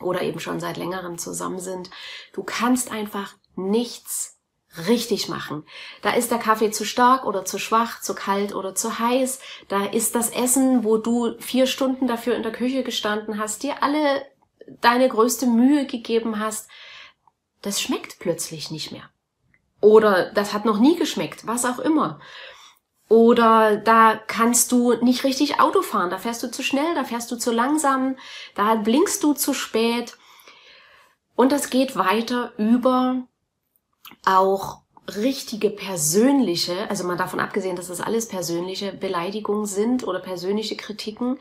oder 0.00 0.22
eben 0.22 0.40
schon 0.40 0.60
seit 0.60 0.76
längerem 0.76 1.18
zusammen 1.18 1.58
sind. 1.58 1.90
Du 2.32 2.42
kannst 2.42 2.92
einfach 2.92 3.34
nichts 3.56 4.38
richtig 4.86 5.28
machen. 5.28 5.64
Da 6.02 6.10
ist 6.10 6.30
der 6.30 6.38
Kaffee 6.38 6.70
zu 6.70 6.84
stark 6.84 7.26
oder 7.26 7.44
zu 7.44 7.58
schwach, 7.58 8.00
zu 8.00 8.14
kalt 8.14 8.54
oder 8.54 8.74
zu 8.74 8.98
heiß. 8.98 9.40
Da 9.66 9.86
ist 9.86 10.14
das 10.14 10.30
Essen, 10.30 10.84
wo 10.84 10.98
du 10.98 11.34
vier 11.40 11.66
Stunden 11.66 12.06
dafür 12.06 12.36
in 12.36 12.42
der 12.42 12.52
Küche 12.52 12.84
gestanden 12.84 13.38
hast, 13.38 13.62
dir 13.62 13.82
alle 13.82 14.22
deine 14.80 15.08
größte 15.08 15.46
Mühe 15.46 15.86
gegeben 15.86 16.38
hast. 16.38 16.68
Das 17.62 17.80
schmeckt 17.80 18.18
plötzlich 18.18 18.70
nicht 18.70 18.92
mehr. 18.92 19.10
Oder 19.80 20.32
das 20.32 20.52
hat 20.52 20.64
noch 20.64 20.78
nie 20.78 20.96
geschmeckt, 20.96 21.46
was 21.46 21.64
auch 21.64 21.78
immer. 21.78 22.20
Oder 23.08 23.76
da 23.76 24.16
kannst 24.16 24.70
du 24.72 24.92
nicht 25.02 25.24
richtig 25.24 25.60
Auto 25.60 25.80
fahren, 25.80 26.10
da 26.10 26.18
fährst 26.18 26.42
du 26.42 26.50
zu 26.50 26.62
schnell, 26.62 26.94
da 26.94 27.04
fährst 27.04 27.30
du 27.30 27.36
zu 27.36 27.52
langsam, 27.52 28.16
da 28.54 28.74
blinkst 28.74 29.22
du 29.22 29.32
zu 29.32 29.54
spät. 29.54 30.18
Und 31.34 31.52
das 31.52 31.70
geht 31.70 31.96
weiter 31.96 32.52
über 32.58 33.22
auch 34.26 34.82
richtige 35.16 35.70
persönliche, 35.70 36.90
also 36.90 37.04
mal 37.04 37.16
davon 37.16 37.40
abgesehen, 37.40 37.76
dass 37.76 37.88
das 37.88 38.02
alles 38.02 38.28
persönliche 38.28 38.92
Beleidigungen 38.92 39.64
sind 39.64 40.06
oder 40.06 40.20
persönliche 40.20 40.76
Kritiken, 40.76 41.38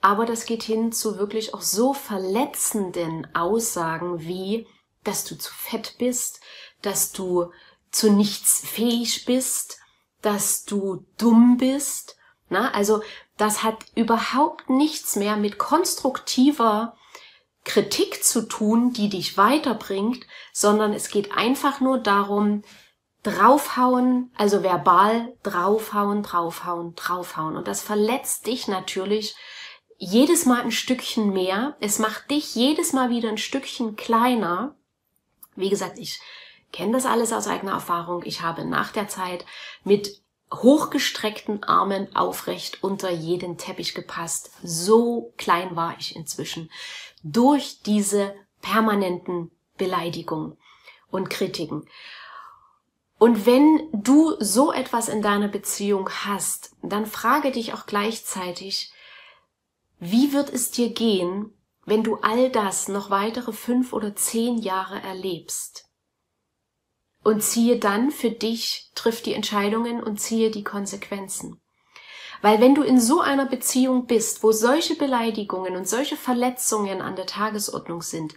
aber 0.00 0.26
das 0.26 0.46
geht 0.46 0.62
hin 0.62 0.92
zu 0.92 1.18
wirklich 1.18 1.54
auch 1.54 1.62
so 1.62 1.92
verletzenden 1.92 3.26
Aussagen 3.34 4.20
wie, 4.20 4.66
dass 5.04 5.24
du 5.24 5.36
zu 5.36 5.52
fett 5.52 5.96
bist, 5.98 6.40
dass 6.82 7.12
du 7.12 7.50
zu 7.90 8.10
nichts 8.10 8.60
fähig 8.66 9.24
bist, 9.24 9.78
dass 10.22 10.64
du 10.64 11.06
dumm 11.18 11.56
bist. 11.56 12.16
Na, 12.48 12.70
also 12.72 13.02
das 13.36 13.62
hat 13.62 13.84
überhaupt 13.94 14.70
nichts 14.70 15.16
mehr 15.16 15.36
mit 15.36 15.58
konstruktiver 15.58 16.96
Kritik 17.64 18.22
zu 18.22 18.42
tun, 18.42 18.92
die 18.92 19.08
dich 19.08 19.36
weiterbringt, 19.36 20.24
sondern 20.52 20.92
es 20.92 21.08
geht 21.08 21.32
einfach 21.36 21.80
nur 21.80 21.98
darum, 21.98 22.62
draufhauen, 23.24 24.30
also 24.36 24.62
verbal 24.62 25.34
draufhauen, 25.42 26.22
draufhauen, 26.22 26.94
draufhauen. 26.94 27.56
Und 27.56 27.66
das 27.66 27.82
verletzt 27.82 28.46
dich 28.46 28.68
natürlich 28.68 29.34
jedes 29.98 30.46
Mal 30.46 30.62
ein 30.62 30.72
Stückchen 30.72 31.32
mehr. 31.32 31.76
Es 31.80 31.98
macht 31.98 32.30
dich 32.30 32.54
jedes 32.54 32.92
Mal 32.92 33.10
wieder 33.10 33.28
ein 33.28 33.38
Stückchen 33.38 33.96
kleiner. 33.96 34.74
Wie 35.54 35.70
gesagt, 35.70 35.98
ich 35.98 36.20
kenne 36.72 36.92
das 36.92 37.06
alles 37.06 37.32
aus 37.32 37.46
eigener 37.46 37.72
Erfahrung. 37.72 38.22
Ich 38.24 38.42
habe 38.42 38.64
nach 38.64 38.92
der 38.92 39.08
Zeit 39.08 39.46
mit 39.84 40.20
hochgestreckten 40.52 41.64
Armen 41.64 42.14
aufrecht 42.14 42.82
unter 42.82 43.10
jeden 43.10 43.58
Teppich 43.58 43.94
gepasst. 43.94 44.50
So 44.62 45.32
klein 45.36 45.74
war 45.74 45.96
ich 45.98 46.14
inzwischen 46.14 46.70
durch 47.22 47.80
diese 47.82 48.34
permanenten 48.62 49.50
Beleidigungen 49.76 50.56
und 51.10 51.30
Kritiken. 51.30 51.88
Und 53.18 53.46
wenn 53.46 53.88
du 53.92 54.36
so 54.40 54.72
etwas 54.72 55.08
in 55.08 55.22
deiner 55.22 55.48
Beziehung 55.48 56.10
hast, 56.10 56.76
dann 56.82 57.06
frage 57.06 57.50
dich 57.50 57.72
auch 57.72 57.86
gleichzeitig, 57.86 58.92
wie 59.98 60.32
wird 60.32 60.50
es 60.50 60.70
dir 60.70 60.90
gehen, 60.90 61.52
wenn 61.84 62.02
du 62.02 62.16
all 62.16 62.50
das 62.50 62.88
noch 62.88 63.10
weitere 63.10 63.52
fünf 63.52 63.92
oder 63.92 64.16
zehn 64.16 64.58
Jahre 64.58 65.00
erlebst? 65.00 65.86
und 67.26 67.42
ziehe 67.42 67.76
dann 67.76 68.12
für 68.12 68.30
dich, 68.30 68.88
triff 68.94 69.20
die 69.20 69.34
Entscheidungen 69.34 70.00
und 70.00 70.20
ziehe 70.20 70.52
die 70.52 70.62
Konsequenzen. 70.62 71.60
Weil 72.40 72.60
wenn 72.60 72.76
du 72.76 72.82
in 72.82 73.00
so 73.00 73.20
einer 73.20 73.46
Beziehung 73.46 74.06
bist, 74.06 74.44
wo 74.44 74.52
solche 74.52 74.94
Beleidigungen 74.94 75.74
und 75.74 75.88
solche 75.88 76.16
Verletzungen 76.16 77.02
an 77.02 77.16
der 77.16 77.26
Tagesordnung 77.26 78.02
sind, 78.02 78.36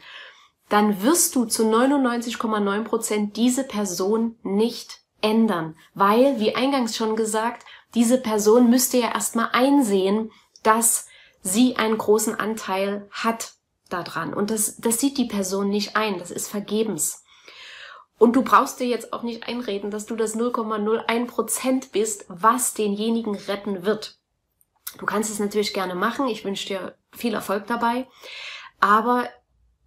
dann 0.70 1.04
wirst 1.04 1.36
du 1.36 1.46
zu 1.46 1.70
99,9 1.70 2.84
Prozent 2.84 3.38
diese 3.38 3.64
Person 3.64 4.38
nicht 4.42 5.02
ändern. 5.22 5.76
Weil, 5.94 6.40
wie 6.40 6.56
eingangs 6.56 6.98
schon 6.98 7.16
gesagt, 7.16 7.68
diese 7.94 8.20
Person 8.20 8.72
müsste 8.72 8.98
ja 8.98 9.14
erstmal 9.14 9.50
einsehen, 9.52 10.32
dass 10.64 11.06
sie 11.42 11.78
einen 11.78 11.98
großen 11.98 12.36
Anteil 12.36 13.08
hat 13.12 13.54
daran. 13.90 14.34
Und 14.34 14.52
das, 14.52 14.78
das 14.78 15.00
sieht 15.00 15.18
die 15.18 15.26
Person 15.26 15.70
nicht 15.70 15.96
ein. 15.96 16.20
Das 16.20 16.32
ist 16.32 16.48
vergebens. 16.48 17.24
Und 18.18 18.36
du 18.36 18.44
brauchst 18.44 18.80
dir 18.80 18.88
jetzt 18.88 19.14
auch 19.14 19.24
nicht 19.24 19.48
einreden, 19.48 19.92
dass 19.92 20.06
du 20.06 20.16
das 20.16 20.36
0,01% 20.36 21.92
bist, 21.92 22.26
was 22.28 22.74
denjenigen 22.74 23.36
retten 23.36 23.86
wird. 23.86 24.20
Du 24.98 25.06
kannst 25.06 25.32
es 25.32 25.40
natürlich 25.40 25.74
gerne 25.74 25.96
machen. 25.96 26.28
Ich 26.28 26.44
wünsche 26.44 26.68
dir 26.68 26.98
viel 27.14 27.34
Erfolg 27.34 27.68
dabei. 27.68 28.08
Aber 28.80 29.30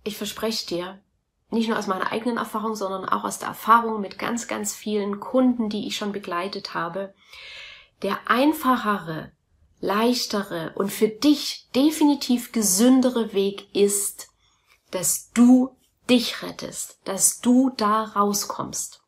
ich 0.04 0.16
verspreche 0.16 0.66
dir, 0.66 1.00
nicht 1.50 1.68
nur 1.68 1.78
aus 1.78 1.86
meiner 1.86 2.10
eigenen 2.10 2.38
Erfahrung, 2.38 2.74
sondern 2.74 3.06
auch 3.06 3.24
aus 3.24 3.38
der 3.38 3.48
Erfahrung 3.48 4.00
mit 4.00 4.18
ganz, 4.18 4.48
ganz 4.48 4.74
vielen 4.74 5.20
Kunden, 5.20 5.68
die 5.68 5.86
ich 5.86 5.96
schon 5.96 6.12
begleitet 6.12 6.72
habe, 6.72 7.14
der 8.00 8.18
einfachere, 8.26 9.32
leichtere 9.82 10.72
und 10.76 10.90
für 10.90 11.08
dich 11.08 11.68
definitiv 11.74 12.52
gesündere 12.52 13.34
Weg 13.34 13.74
ist, 13.74 14.28
dass 14.92 15.30
du 15.32 15.76
dich 16.08 16.42
rettest, 16.42 16.98
dass 17.04 17.40
du 17.40 17.70
da 17.76 18.04
rauskommst. 18.04 19.02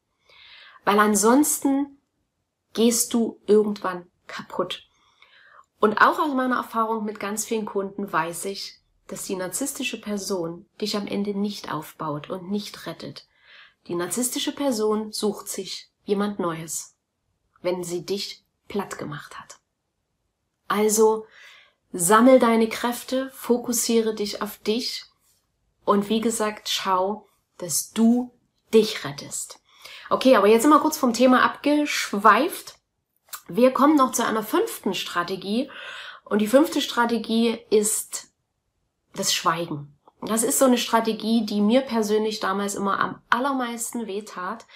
Weil 0.85 0.99
ansonsten 0.99 1.99
gehst 2.75 3.15
du 3.15 3.41
irgendwann 3.47 4.11
kaputt. 4.27 4.83
Und 5.81 5.99
auch 5.99 6.19
aus 6.19 6.35
meiner 6.35 6.57
Erfahrung 6.57 7.05
mit 7.05 7.21
ganz 7.21 7.45
vielen 7.45 7.67
Kunden 7.67 8.13
weiß 8.13 8.47
ich, 8.47 8.81
dass 9.07 9.25
die 9.25 9.37
narzisstische 9.37 10.01
Person 10.01 10.67
dich 10.81 10.97
am 10.97 11.07
Ende 11.07 11.39
nicht 11.39 11.73
aufbaut 11.73 12.31
und 12.31 12.51
nicht 12.51 12.87
rettet. 12.87 13.29
Die 13.87 13.95
narzisstische 13.95 14.53
Person 14.53 15.13
sucht 15.13 15.49
sich 15.49 15.91
jemand 16.05 16.41
Neues, 16.41 16.97
wenn 17.63 17.85
sie 17.85 18.05
dich 18.05 18.45
platt 18.67 18.99
gemacht 18.99 19.39
hat. 19.39 19.61
Also 20.69 21.27
sammel 21.93 22.39
deine 22.39 22.69
Kräfte, 22.69 23.31
fokussiere 23.35 24.15
dich 24.15 24.43
auf 24.43 24.59
dich 24.59 25.05
und 25.85 26.09
wie 26.09 26.21
gesagt, 26.21 26.69
schau, 26.69 27.29
dass 27.59 27.93
du 27.93 28.33
dich 28.73 29.05
rettest. 29.05 29.61
Okay, 30.11 30.37
aber 30.37 30.49
jetzt 30.49 30.63
sind 30.63 30.71
wir 30.71 30.81
kurz 30.81 30.97
vom 30.97 31.13
Thema 31.13 31.43
abgeschweift. 31.43 32.77
Wir 33.49 33.73
kommen 33.73 33.97
noch 33.97 34.13
zu 34.13 34.25
einer 34.25 34.43
fünften 34.43 34.95
Strategie. 34.95 35.71
Und 36.25 36.41
die 36.41 36.47
fünfte 36.47 36.81
Strategie 36.81 37.59
ist 37.71 38.29
das 39.15 39.35
Schweigen. 39.35 39.97
Das 40.23 40.43
ist 40.43 40.59
so 40.59 40.65
eine 40.65 40.79
Strategie, 40.79 41.45
die 41.45 41.61
mir 41.61 41.83
persönlich 41.83 42.41
damals 42.41 42.75
immer 42.75 42.99
am 42.99 43.21
allermeisten 43.29 44.07
wehtat. 44.07 44.67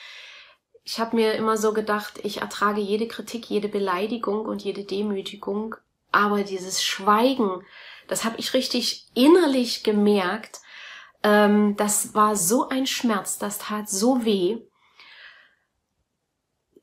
Ich 0.91 0.99
habe 0.99 1.17
mir 1.17 1.35
immer 1.35 1.59
so 1.59 1.75
gedacht, 1.75 2.19
ich 2.23 2.41
ertrage 2.41 2.81
jede 2.81 3.07
Kritik, 3.07 3.51
jede 3.51 3.69
Beleidigung 3.69 4.47
und 4.47 4.65
jede 4.65 4.85
Demütigung, 4.85 5.75
aber 6.13 6.45
dieses 6.45 6.83
Schweigen, 6.83 7.63
das 8.07 8.25
habe 8.25 8.39
ich 8.39 8.55
richtig 8.55 9.07
innerlich 9.13 9.85
gemerkt. 9.85 10.63
Ähm, 11.23 11.77
das 11.77 12.15
war 12.15 12.37
so 12.37 12.71
ein 12.71 12.87
Schmerz, 12.87 13.37
das 13.37 13.59
tat 13.59 13.91
so 13.91 14.25
weh. 14.25 14.63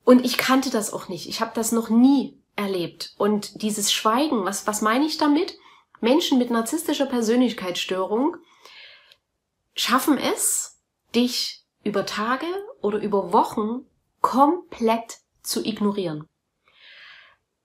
Und 0.04 0.24
ich 0.24 0.38
kannte 0.38 0.70
das 0.70 0.94
auch 0.94 1.08
nicht. 1.08 1.28
Ich 1.28 1.42
habe 1.42 1.54
das 1.56 1.72
noch 1.72 1.90
nie 1.90 2.40
erlebt. 2.56 3.16
Und 3.18 3.64
dieses 3.64 3.92
Schweigen, 3.92 4.46
was, 4.46 4.68
was 4.68 4.84
meine 4.84 5.08
ich 5.08 5.18
damit? 5.18 5.58
Menschen 6.00 6.38
mit 6.38 6.52
narzisstischer 6.52 7.08
Persönlichkeitsstörung 7.08 8.38
schaffen 9.76 10.20
es, 10.20 10.80
dich 11.16 11.64
über 11.84 12.06
Tage 12.06 12.46
oder 12.82 13.00
über 13.00 13.34
Wochen 13.34 13.88
komplett 14.26 15.20
zu 15.44 15.64
ignorieren. 15.64 16.28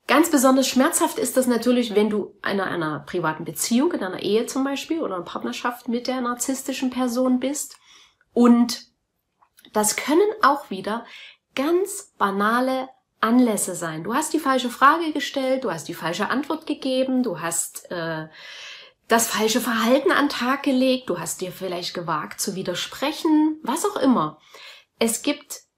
Ganz 0.06 0.30
besonders 0.30 0.68
schmerzhaft 0.68 1.18
ist 1.18 1.38
das 1.38 1.46
natürlich, 1.46 1.94
wenn 1.94 2.10
du 2.10 2.36
in 2.46 2.60
einer, 2.60 3.00
privaten 3.00 3.46
Beziehung, 3.46 3.92
in 3.92 4.04
einer 4.04 4.22
Ehe 4.22 4.44
zum 4.44 4.62
Beispiel 4.62 5.00
oder 5.00 5.14
einer 5.14 5.24
Partnerschaft 5.24 5.88
mit 5.88 6.06
der 6.06 6.20
narzisstischen 6.20 6.90
Person 6.90 7.40
bist. 7.40 7.78
Und 8.34 8.82
das 9.72 9.96
können 9.96 10.28
auch 10.42 10.68
wieder 10.68 11.06
ganz 11.54 12.12
banale 12.18 12.90
Anlässe 13.20 13.74
sein. 13.74 14.04
Du 14.04 14.12
hast 14.12 14.34
die 14.34 14.38
falsche 14.38 14.68
Frage 14.68 15.12
gestellt, 15.12 15.64
du 15.64 15.70
hast 15.70 15.88
die 15.88 15.94
falsche 15.94 16.28
Antwort 16.28 16.66
gegeben, 16.66 17.22
du 17.22 17.40
hast 17.40 17.90
äh, 17.90 18.28
das 19.08 19.28
falsche 19.28 19.62
Verhalten 19.62 20.12
an 20.12 20.28
Tag 20.28 20.62
gelegt, 20.62 21.08
du 21.08 21.18
hast 21.18 21.40
dir 21.40 21.52
vielleicht 21.52 21.94
gewagt 21.94 22.38
zu 22.38 22.54
widersprechen, 22.54 23.58
was 23.62 23.86
auch 23.86 23.96
immer. 23.96 24.38
Es 24.98 25.22
gibt 25.22 25.69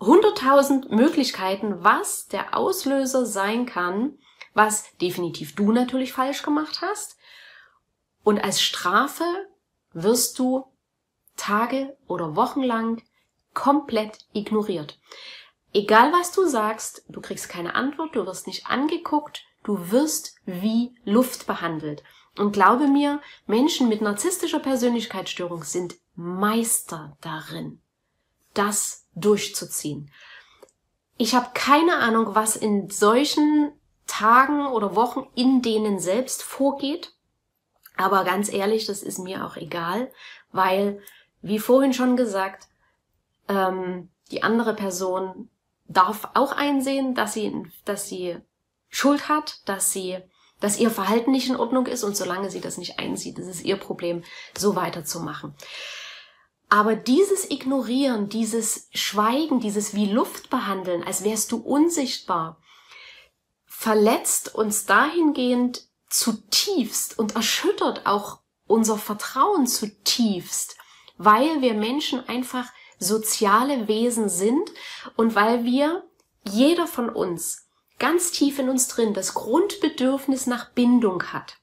hunderttausend 0.00 0.90
Möglichkeiten, 0.90 1.82
was 1.82 2.28
der 2.28 2.56
Auslöser 2.56 3.26
sein 3.26 3.66
kann, 3.66 4.18
was 4.54 4.96
definitiv 4.98 5.54
du 5.54 5.72
natürlich 5.72 6.12
falsch 6.12 6.42
gemacht 6.42 6.80
hast. 6.82 7.16
Und 8.22 8.38
als 8.42 8.60
Strafe 8.60 9.24
wirst 9.92 10.38
du 10.38 10.64
Tage 11.36 11.96
oder 12.06 12.36
Wochen 12.36 12.62
lang 12.62 13.02
komplett 13.54 14.18
ignoriert. 14.32 14.98
Egal 15.72 16.12
was 16.12 16.32
du 16.32 16.46
sagst, 16.46 17.04
du 17.08 17.20
kriegst 17.20 17.48
keine 17.48 17.74
Antwort, 17.74 18.14
du 18.16 18.26
wirst 18.26 18.46
nicht 18.46 18.66
angeguckt, 18.66 19.44
du 19.64 19.90
wirst 19.90 20.36
wie 20.46 20.94
Luft 21.04 21.46
behandelt. 21.46 22.02
Und 22.38 22.52
glaube 22.52 22.86
mir, 22.86 23.20
Menschen 23.46 23.88
mit 23.88 24.00
narzisstischer 24.00 24.60
Persönlichkeitsstörung 24.60 25.64
sind 25.64 25.96
Meister 26.14 27.16
darin, 27.20 27.80
das 28.58 29.06
durchzuziehen. 29.14 30.10
Ich 31.16 31.34
habe 31.34 31.50
keine 31.54 31.96
Ahnung, 31.96 32.34
was 32.34 32.56
in 32.56 32.90
solchen 32.90 33.72
Tagen 34.06 34.66
oder 34.66 34.94
Wochen 34.94 35.26
in 35.34 35.62
denen 35.62 35.98
selbst 35.98 36.42
vorgeht. 36.42 37.12
Aber 37.96 38.24
ganz 38.24 38.52
ehrlich, 38.52 38.86
das 38.86 39.02
ist 39.02 39.18
mir 39.18 39.44
auch 39.44 39.56
egal, 39.56 40.10
weil, 40.52 41.00
wie 41.42 41.58
vorhin 41.58 41.92
schon 41.92 42.16
gesagt, 42.16 42.68
ähm, 43.48 44.08
die 44.30 44.42
andere 44.42 44.74
Person 44.74 45.50
darf 45.86 46.28
auch 46.34 46.52
einsehen, 46.52 47.14
dass 47.14 47.32
sie, 47.32 47.66
dass 47.84 48.08
sie 48.08 48.36
Schuld 48.88 49.28
hat, 49.28 49.68
dass 49.68 49.92
sie, 49.92 50.18
dass 50.60 50.78
ihr 50.78 50.90
Verhalten 50.90 51.32
nicht 51.32 51.48
in 51.48 51.56
Ordnung 51.56 51.86
ist 51.86 52.04
und 52.04 52.16
solange 52.16 52.50
sie 52.50 52.60
das 52.60 52.78
nicht 52.78 52.98
einsieht, 52.98 53.38
ist 53.38 53.46
es 53.46 53.62
ihr 53.62 53.76
Problem, 53.76 54.22
so 54.56 54.76
weiterzumachen. 54.76 55.54
Aber 56.68 56.96
dieses 56.96 57.50
Ignorieren, 57.50 58.28
dieses 58.28 58.88
Schweigen, 58.92 59.60
dieses 59.60 59.94
wie 59.94 60.06
Luft 60.06 60.50
behandeln, 60.50 61.02
als 61.02 61.24
wärst 61.24 61.52
du 61.52 61.58
unsichtbar, 61.58 62.60
verletzt 63.66 64.54
uns 64.54 64.84
dahingehend 64.84 65.88
zutiefst 66.10 67.18
und 67.18 67.36
erschüttert 67.36 68.06
auch 68.06 68.40
unser 68.66 68.98
Vertrauen 68.98 69.66
zutiefst, 69.66 70.76
weil 71.16 71.62
wir 71.62 71.74
Menschen 71.74 72.28
einfach 72.28 72.70
soziale 72.98 73.88
Wesen 73.88 74.28
sind 74.28 74.70
und 75.16 75.34
weil 75.34 75.64
wir, 75.64 76.04
jeder 76.44 76.86
von 76.86 77.08
uns, 77.08 77.68
ganz 77.98 78.30
tief 78.30 78.58
in 78.58 78.68
uns 78.68 78.88
drin 78.88 79.14
das 79.14 79.34
Grundbedürfnis 79.34 80.46
nach 80.46 80.70
Bindung 80.70 81.32
hat. 81.32 81.56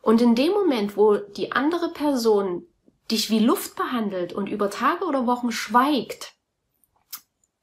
Und 0.00 0.20
in 0.20 0.34
dem 0.34 0.52
Moment, 0.52 0.96
wo 0.96 1.16
die 1.16 1.52
andere 1.52 1.90
Person 1.90 2.66
dich 3.12 3.30
wie 3.30 3.38
Luft 3.38 3.76
behandelt 3.76 4.32
und 4.32 4.48
über 4.48 4.70
Tage 4.70 5.04
oder 5.04 5.26
Wochen 5.26 5.52
schweigt, 5.52 6.32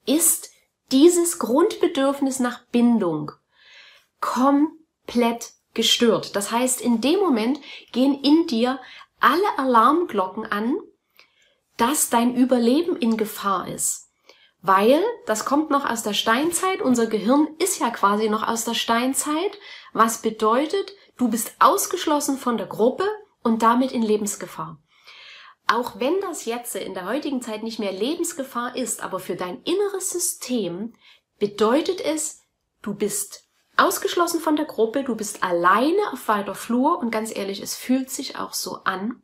ist 0.05 0.51
dieses 0.91 1.39
Grundbedürfnis 1.39 2.39
nach 2.39 2.63
Bindung 2.67 3.31
komplett 4.21 5.53
gestört. 5.73 6.35
Das 6.35 6.51
heißt, 6.51 6.81
in 6.81 7.01
dem 7.01 7.19
Moment 7.19 7.59
gehen 7.91 8.23
in 8.23 8.47
dir 8.47 8.79
alle 9.19 9.57
Alarmglocken 9.57 10.45
an, 10.45 10.77
dass 11.77 12.09
dein 12.09 12.35
Überleben 12.35 12.95
in 12.97 13.17
Gefahr 13.17 13.67
ist. 13.67 14.09
Weil, 14.61 15.01
das 15.25 15.45
kommt 15.45 15.69
noch 15.69 15.89
aus 15.89 16.03
der 16.03 16.13
Steinzeit, 16.13 16.81
unser 16.81 17.07
Gehirn 17.07 17.47
ist 17.59 17.79
ja 17.79 17.89
quasi 17.91 18.29
noch 18.29 18.45
aus 18.45 18.65
der 18.65 18.73
Steinzeit, 18.73 19.57
was 19.93 20.21
bedeutet, 20.21 20.93
du 21.17 21.29
bist 21.29 21.53
ausgeschlossen 21.59 22.37
von 22.37 22.57
der 22.57 22.67
Gruppe 22.67 23.07
und 23.41 23.63
damit 23.63 23.93
in 23.93 24.01
Lebensgefahr. 24.01 24.77
Auch 25.71 25.99
wenn 25.99 26.19
das 26.19 26.45
jetzt 26.45 26.75
in 26.75 26.95
der 26.95 27.05
heutigen 27.05 27.43
Zeit 27.43 27.61
nicht 27.61 27.77
mehr 27.77 27.91
Lebensgefahr 27.91 28.75
ist, 28.75 29.03
aber 29.03 29.19
für 29.19 29.35
dein 29.35 29.61
inneres 29.61 30.09
System 30.09 30.95
bedeutet 31.37 32.01
es, 32.01 32.41
du 32.81 32.95
bist 32.95 33.47
ausgeschlossen 33.77 34.39
von 34.39 34.55
der 34.55 34.65
Gruppe, 34.65 35.03
du 35.03 35.15
bist 35.15 35.43
alleine 35.43 36.11
auf 36.11 36.27
weiter 36.27 36.55
Flur 36.55 36.97
und 36.97 37.11
ganz 37.11 37.33
ehrlich, 37.35 37.61
es 37.61 37.75
fühlt 37.75 38.09
sich 38.09 38.35
auch 38.35 38.53
so 38.53 38.77
an. 38.83 39.21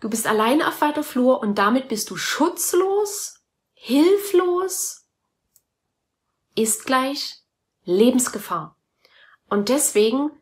Du 0.00 0.10
bist 0.10 0.26
alleine 0.26 0.66
auf 0.66 0.80
weiter 0.80 1.04
Flur 1.04 1.40
und 1.40 1.56
damit 1.56 1.86
bist 1.86 2.10
du 2.10 2.16
schutzlos, 2.16 3.44
hilflos, 3.74 5.06
ist 6.56 6.84
gleich 6.84 7.42
Lebensgefahr. 7.84 8.76
Und 9.48 9.68
deswegen 9.68 10.32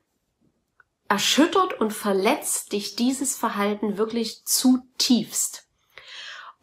erschüttert 1.15 1.81
und 1.81 1.93
verletzt 1.93 2.73
dich 2.73 2.97
dieses 2.97 3.37
Verhalten 3.37 3.99
wirklich 3.99 4.45
zutiefst. 4.45 5.69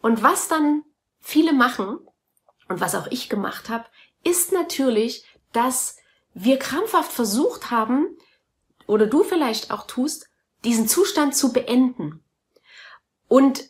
Und 0.02 0.24
was 0.24 0.50
dann 0.50 0.84
viele 1.22 1.54
machen 1.54 2.00
und 2.68 2.82
was 2.82 2.94
auch 2.96 3.08
ich 3.08 3.30
gemacht 3.30 3.70
habe, 3.70 3.86
ist 4.26 4.52
natürlich, 4.52 5.26
dass 5.54 5.96
wir 6.34 6.60
krampfhaft 6.60 7.14
versucht 7.14 7.72
haben, 7.72 8.18
oder 8.88 9.08
du 9.08 9.24
vielleicht 9.24 9.72
auch 9.72 9.88
tust, 9.88 10.28
diesen 10.66 10.86
Zustand 10.86 11.34
zu 11.34 11.54
beenden. 11.54 12.22
Und 13.30 13.70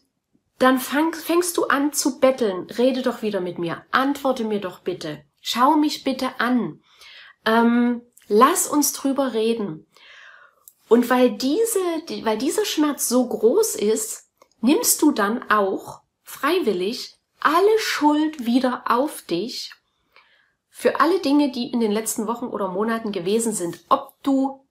dann 0.58 0.80
fang, 0.80 1.13
fängst 1.13 1.58
du 1.58 1.65
an 1.65 1.94
zu 1.94 2.20
betteln. 2.20 2.67
Rede 2.72 3.04
doch 3.04 3.22
wieder 3.22 3.39
mit 3.39 3.60
mir. 3.60 3.86
Antworte 3.91 4.46
mir 4.46 4.60
doch 4.60 4.80
bitte. 4.80 5.24
Schau 5.41 5.76
mich 5.76 6.04
bitte 6.04 6.39
an. 6.39 6.82
Ähm, 7.46 8.02
lass 8.28 8.67
uns 8.67 8.94
drüber 8.94 9.34
reden. 9.34 9.86
Und 10.92 11.10
weil 11.10 11.32
diese, 11.32 11.80
weil 12.26 12.38
dieser 12.38 12.66
Schmerz 12.66 13.08
so 13.08 13.26
groß 13.26 13.78
ist, 13.78 14.30
nimmst 14.60 15.02
du 15.02 15.14
dann 15.14 15.50
auch 15.50 16.02
freiwillig 16.22 17.18
alle 17.40 17.80
Schuld 17.80 18.46
wieder 18.46 18.84
auf 18.88 19.22
dich 19.22 19.74
für 20.70 21.00
alle 21.00 21.22
Dinge, 21.22 21.50
die 21.50 21.72
in 21.72 21.80
den 21.80 21.94
letzten 21.94 22.28
Wochen 22.28 22.48
oder 22.48 22.68
Monaten 22.68 23.14
gewesen 23.14 23.54
sind. 23.54 23.86
Ob 23.88 24.22
du 24.22 24.68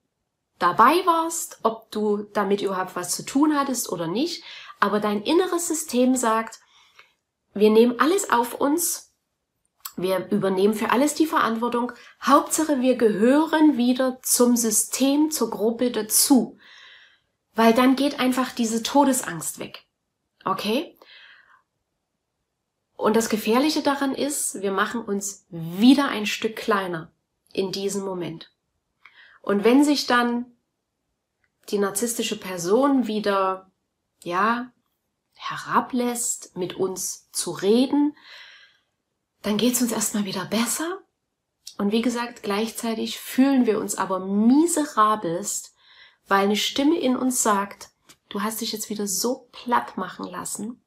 dabei 0.58 1.06
warst, 1.06 1.60
ob 1.62 1.90
du 1.90 2.24
damit 2.34 2.60
überhaupt 2.60 2.96
was 2.96 3.16
zu 3.16 3.24
tun 3.24 3.58
hattest 3.58 3.90
oder 3.90 4.06
nicht. 4.06 4.44
Aber 4.78 5.00
dein 5.00 5.22
inneres 5.22 5.68
System 5.68 6.16
sagt, 6.16 6.60
wir 7.54 7.70
nehmen 7.70 7.98
alles 7.98 8.28
auf 8.28 8.60
uns, 8.60 9.09
wir 10.00 10.30
übernehmen 10.30 10.74
für 10.74 10.90
alles 10.90 11.14
die 11.14 11.26
Verantwortung. 11.26 11.92
Hauptsache, 12.22 12.80
wir 12.80 12.96
gehören 12.96 13.76
wieder 13.76 14.20
zum 14.22 14.56
System, 14.56 15.30
zur 15.30 15.50
Gruppe 15.50 15.90
dazu. 15.90 16.58
Weil 17.54 17.74
dann 17.74 17.96
geht 17.96 18.20
einfach 18.20 18.52
diese 18.52 18.82
Todesangst 18.82 19.58
weg. 19.58 19.84
Okay? 20.44 20.96
Und 22.96 23.16
das 23.16 23.28
Gefährliche 23.28 23.82
daran 23.82 24.14
ist, 24.14 24.60
wir 24.60 24.72
machen 24.72 25.00
uns 25.02 25.46
wieder 25.48 26.08
ein 26.08 26.26
Stück 26.26 26.56
kleiner 26.56 27.10
in 27.52 27.72
diesem 27.72 28.04
Moment. 28.04 28.52
Und 29.40 29.64
wenn 29.64 29.84
sich 29.84 30.06
dann 30.06 30.46
die 31.70 31.78
narzisstische 31.78 32.38
Person 32.38 33.06
wieder, 33.06 33.70
ja, 34.22 34.70
herablässt, 35.34 36.56
mit 36.56 36.74
uns 36.74 37.30
zu 37.32 37.52
reden, 37.52 38.14
dann 39.42 39.56
geht's 39.56 39.80
uns 39.80 39.92
erstmal 39.92 40.24
wieder 40.24 40.44
besser. 40.44 41.00
Und 41.78 41.92
wie 41.92 42.02
gesagt, 42.02 42.42
gleichzeitig 42.42 43.18
fühlen 43.18 43.66
wir 43.66 43.80
uns 43.80 43.94
aber 43.94 44.20
miserabelst, 44.20 45.74
weil 46.28 46.44
eine 46.44 46.56
Stimme 46.56 46.98
in 46.98 47.16
uns 47.16 47.42
sagt, 47.42 47.90
du 48.28 48.42
hast 48.42 48.60
dich 48.60 48.72
jetzt 48.72 48.90
wieder 48.90 49.06
so 49.06 49.48
platt 49.50 49.96
machen 49.96 50.26
lassen 50.26 50.82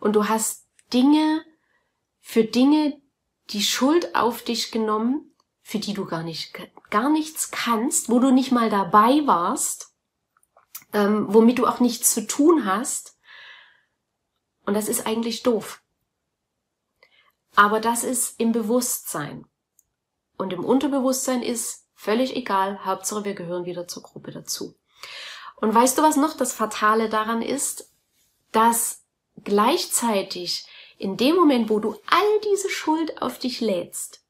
und 0.00 0.14
du 0.14 0.28
hast 0.28 0.66
Dinge 0.92 1.44
für 2.20 2.44
Dinge 2.44 3.00
die 3.50 3.62
Schuld 3.62 4.14
auf 4.14 4.42
dich 4.42 4.70
genommen, 4.70 5.34
für 5.62 5.78
die 5.78 5.92
du 5.92 6.06
gar 6.06 6.22
nicht, 6.22 6.52
gar 6.90 7.10
nichts 7.10 7.50
kannst, 7.50 8.08
wo 8.08 8.18
du 8.18 8.30
nicht 8.30 8.50
mal 8.50 8.70
dabei 8.70 9.26
warst, 9.26 9.94
ähm, 10.92 11.26
womit 11.28 11.58
du 11.58 11.66
auch 11.66 11.80
nichts 11.80 12.14
zu 12.14 12.26
tun 12.26 12.64
hast. 12.64 13.18
Und 14.64 14.74
das 14.74 14.88
ist 14.88 15.06
eigentlich 15.06 15.42
doof. 15.42 15.83
Aber 17.56 17.80
das 17.80 18.04
ist 18.04 18.40
im 18.40 18.52
Bewusstsein. 18.52 19.46
Und 20.36 20.52
im 20.52 20.64
Unterbewusstsein 20.64 21.42
ist 21.42 21.86
völlig 21.94 22.36
egal, 22.36 22.84
Hauptsache 22.84 23.24
wir 23.24 23.34
gehören 23.34 23.64
wieder 23.64 23.86
zur 23.86 24.02
Gruppe 24.02 24.32
dazu. 24.32 24.74
Und 25.56 25.74
weißt 25.74 25.96
du, 25.98 26.02
was 26.02 26.16
noch 26.16 26.36
das 26.36 26.52
Fatale 26.52 27.08
daran 27.08 27.42
ist? 27.42 27.90
Dass 28.52 29.02
gleichzeitig 29.42 30.66
in 30.98 31.16
dem 31.16 31.36
Moment, 31.36 31.70
wo 31.70 31.78
du 31.78 31.94
all 32.06 32.40
diese 32.52 32.70
Schuld 32.70 33.22
auf 33.22 33.38
dich 33.38 33.60
lädst, 33.60 34.22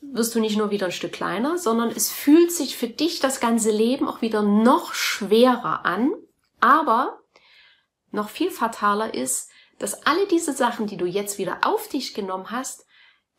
wirst 0.00 0.34
du 0.34 0.40
nicht 0.40 0.56
nur 0.56 0.70
wieder 0.70 0.86
ein 0.86 0.92
Stück 0.92 1.12
kleiner, 1.12 1.58
sondern 1.58 1.90
es 1.90 2.10
fühlt 2.10 2.52
sich 2.52 2.76
für 2.76 2.88
dich 2.88 3.20
das 3.20 3.40
ganze 3.40 3.70
Leben 3.70 4.08
auch 4.08 4.22
wieder 4.22 4.42
noch 4.42 4.94
schwerer 4.94 5.84
an. 5.84 6.12
Aber 6.60 7.20
noch 8.10 8.28
viel 8.28 8.50
fataler 8.50 9.14
ist, 9.14 9.49
dass 9.80 10.06
alle 10.06 10.26
diese 10.28 10.52
Sachen, 10.52 10.86
die 10.86 10.98
du 10.98 11.06
jetzt 11.06 11.38
wieder 11.38 11.58
auf 11.62 11.88
dich 11.88 12.14
genommen 12.14 12.50
hast, 12.52 12.86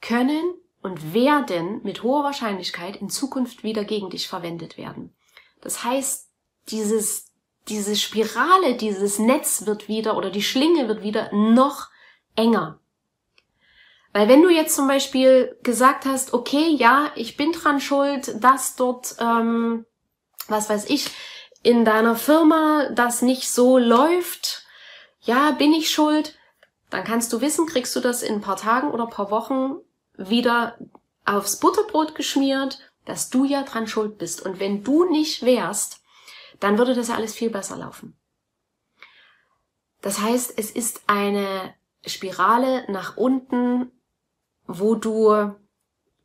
können 0.02 0.42
und 0.82 1.14
werden 1.14 1.82
mit 1.84 2.04
hoher 2.04 2.24
Wahrscheinlichkeit 2.24 2.98
in 2.98 3.10
Zukunft 3.10 3.64
wieder 3.64 3.86
gegen 3.86 4.10
dich 4.10 4.28
verwendet 4.28 4.78
werden. 4.78 5.16
Das 5.62 5.84
heißt, 5.84 6.28
dieses, 6.70 7.28
diese 7.70 7.96
Spirale, 7.96 8.76
dieses 8.76 9.20
Netz 9.20 9.68
wird 9.68 9.88
wieder 9.88 10.18
oder 10.18 10.32
die 10.32 10.42
Schlinge 10.42 10.88
wird 10.88 11.04
wieder 11.04 11.32
noch 11.32 11.90
enger. 12.36 12.80
Weil 14.12 14.28
wenn 14.28 14.42
du 14.42 14.50
jetzt 14.50 14.76
zum 14.76 14.88
Beispiel 14.88 15.56
gesagt 15.62 16.06
hast, 16.06 16.34
okay, 16.34 16.70
ja, 16.70 17.12
ich 17.16 17.38
bin 17.38 17.52
dran 17.52 17.80
schuld, 17.80 18.44
dass 18.44 18.76
dort, 18.76 19.16
ähm, 19.20 19.86
was 20.48 20.70
weiß 20.70 20.90
ich, 20.90 21.08
in 21.62 21.86
deiner 21.86 22.16
Firma 22.16 22.90
das 22.96 23.22
nicht 23.22 23.48
so 23.48 23.78
läuft, 23.78 24.66
ja, 25.22 25.52
bin 25.52 25.74
ich 25.74 25.90
schuld, 25.90 26.38
dann 26.90 27.04
kannst 27.04 27.32
du 27.32 27.42
wissen, 27.42 27.68
kriegst 27.68 27.96
du 27.96 28.00
das 28.00 28.24
in 28.24 28.36
ein 28.36 28.42
paar 28.42 28.58
Tagen 28.58 28.92
oder 28.92 29.08
paar 29.08 29.32
Wochen 29.32 29.78
wieder 30.18 30.78
aufs 31.26 31.60
Butterbrot 31.60 32.16
geschmiert, 32.16 32.80
dass 33.06 33.30
du 33.30 33.46
ja 33.46 33.64
dran 33.64 33.88
schuld 33.88 34.18
bist. 34.18 34.42
Und 34.42 34.60
wenn 34.60 34.84
du 34.84 35.06
nicht 35.06 35.44
wärst, 35.44 36.02
dann 36.60 36.78
würde 36.78 36.94
das 36.94 37.08
ja 37.08 37.16
alles 37.16 37.34
viel 37.34 37.50
besser 37.50 37.78
laufen. 37.78 38.18
Das 40.02 40.20
heißt, 40.20 40.54
es 40.58 40.72
ist 40.72 41.04
eine 41.08 41.74
Spirale 42.06 42.92
nach 42.92 43.18
unten, 43.18 43.92
wo 44.66 44.96
du, 44.96 45.56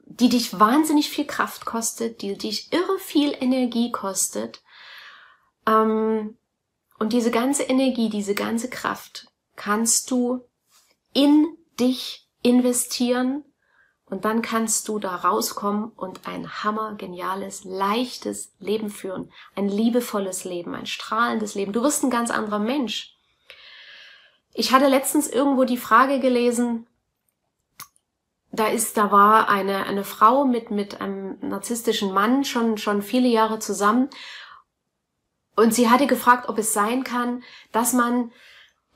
die 0.01 0.29
dich 0.29 0.59
wahnsinnig 0.59 1.11
viel 1.11 1.27
Kraft 1.27 1.67
kostet, 1.67 2.23
die 2.23 2.37
dich 2.37 2.73
irre 2.73 2.99
viel 2.99 3.37
Energie 3.39 3.93
kostet. 3.93 4.63
Ähm, 5.67 6.37
und 6.99 7.13
diese 7.13 7.31
ganze 7.31 7.65
Energie, 7.65 8.09
diese 8.09 8.35
ganze 8.35 8.71
Kraft 8.71 9.27
kannst 9.55 10.11
du 10.11 10.45
in 11.13 11.47
dich 11.79 12.29
investieren 12.43 13.45
und 14.09 14.25
dann 14.25 14.41
kannst 14.41 14.87
du 14.89 14.99
da 14.99 15.17
rauskommen 15.17 15.91
und 15.97 16.29
ein 16.29 16.63
hammergeniales, 16.63 17.65
leichtes 17.65 18.53
Leben 18.61 18.89
führen. 18.89 19.33
Ein 19.57 19.69
liebevolles 19.69 20.45
Leben, 20.45 20.75
ein 20.75 20.87
strahlendes 20.87 21.55
Leben. 21.55 21.73
Du 21.73 21.83
wirst 21.83 22.05
ein 22.05 22.11
ganz 22.11 22.31
anderer 22.31 22.61
Mensch. 22.61 23.17
Ich 24.55 24.73
hatte 24.73 24.87
letztens 24.87 25.29
irgendwo 25.29 25.65
die 25.65 25.77
Frage 25.77 26.21
gelesen, 26.21 26.87
da 28.53 28.69
ist, 28.69 28.97
da 28.97 29.13
war 29.13 29.49
eine, 29.49 29.85
eine 29.85 30.05
Frau 30.05 30.45
mit, 30.45 30.71
mit 30.71 31.01
einem 31.01 31.37
narzisstischen 31.41 32.13
Mann 32.13 32.45
schon, 32.45 32.79
schon 32.79 33.03
viele 33.03 33.29
Jahre 33.29 33.59
zusammen. 33.59 34.09
Und 35.57 35.75
sie 35.75 35.89
hatte 35.89 36.07
gefragt, 36.07 36.49
ob 36.49 36.59
es 36.59 36.73
sein 36.73 37.03
kann, 37.03 37.43
dass 37.73 37.93
man 37.93 38.31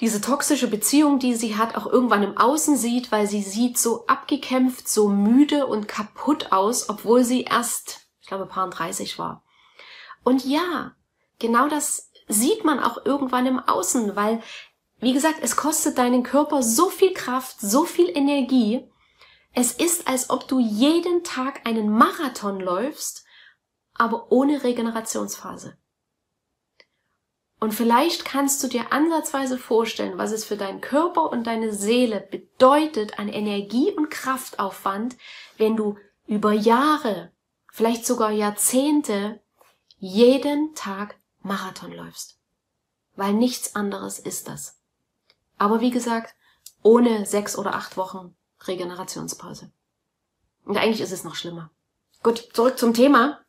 diese 0.00 0.20
toxische 0.20 0.68
Beziehung, 0.68 1.18
die 1.18 1.34
sie 1.34 1.56
hat, 1.56 1.76
auch 1.76 1.86
irgendwann 1.86 2.22
im 2.22 2.36
Außen 2.36 2.76
sieht, 2.76 3.10
weil 3.12 3.26
sie 3.26 3.42
sieht 3.42 3.78
so 3.78 4.06
abgekämpft, 4.06 4.88
so 4.88 5.08
müde 5.08 5.66
und 5.66 5.88
kaputt 5.88 6.52
aus, 6.52 6.88
obwohl 6.88 7.24
sie 7.24 7.42
erst, 7.42 8.06
ich 8.20 8.28
glaube, 8.28 8.46
paar 8.46 8.68
30 8.70 9.18
war. 9.18 9.44
Und 10.22 10.44
ja, 10.44 10.92
genau 11.38 11.68
das 11.68 12.10
sieht 12.28 12.64
man 12.64 12.78
auch 12.78 13.04
irgendwann 13.04 13.46
im 13.46 13.58
Außen, 13.58 14.14
weil 14.16 14.42
wie 15.00 15.14
gesagt, 15.14 15.38
es 15.40 15.56
kostet 15.56 15.96
deinen 15.96 16.22
Körper 16.22 16.62
so 16.62 16.90
viel 16.90 17.14
Kraft, 17.14 17.60
so 17.60 17.84
viel 17.84 18.10
Energie. 18.10 18.86
Es 19.54 19.72
ist, 19.72 20.06
als 20.06 20.28
ob 20.28 20.46
du 20.46 20.60
jeden 20.60 21.24
Tag 21.24 21.66
einen 21.66 21.90
Marathon 21.90 22.60
läufst, 22.60 23.24
aber 23.94 24.30
ohne 24.30 24.62
Regenerationsphase. 24.62 25.78
Und 27.60 27.74
vielleicht 27.74 28.24
kannst 28.24 28.62
du 28.62 28.68
dir 28.68 28.90
ansatzweise 28.90 29.58
vorstellen, 29.58 30.16
was 30.16 30.32
es 30.32 30.46
für 30.46 30.56
deinen 30.56 30.80
Körper 30.80 31.30
und 31.30 31.46
deine 31.46 31.74
Seele 31.74 32.26
bedeutet 32.30 33.18
an 33.18 33.28
Energie 33.28 33.92
und 33.92 34.10
Kraftaufwand, 34.10 35.16
wenn 35.58 35.76
du 35.76 35.98
über 36.26 36.52
Jahre, 36.52 37.30
vielleicht 37.70 38.06
sogar 38.06 38.30
Jahrzehnte, 38.30 39.42
jeden 39.98 40.74
Tag 40.74 41.16
Marathon 41.42 41.92
läufst. 41.92 42.38
Weil 43.14 43.34
nichts 43.34 43.74
anderes 43.76 44.18
ist 44.18 44.48
das. 44.48 44.78
Aber 45.58 45.82
wie 45.82 45.90
gesagt, 45.90 46.34
ohne 46.82 47.26
sechs 47.26 47.58
oder 47.58 47.74
acht 47.74 47.98
Wochen 47.98 48.34
Regenerationspause. 48.66 49.70
Und 50.64 50.78
eigentlich 50.78 51.02
ist 51.02 51.12
es 51.12 51.24
noch 51.24 51.34
schlimmer. 51.34 51.70
Gut, 52.22 52.48
zurück 52.54 52.78
zum 52.78 52.94
Thema. 52.94 53.40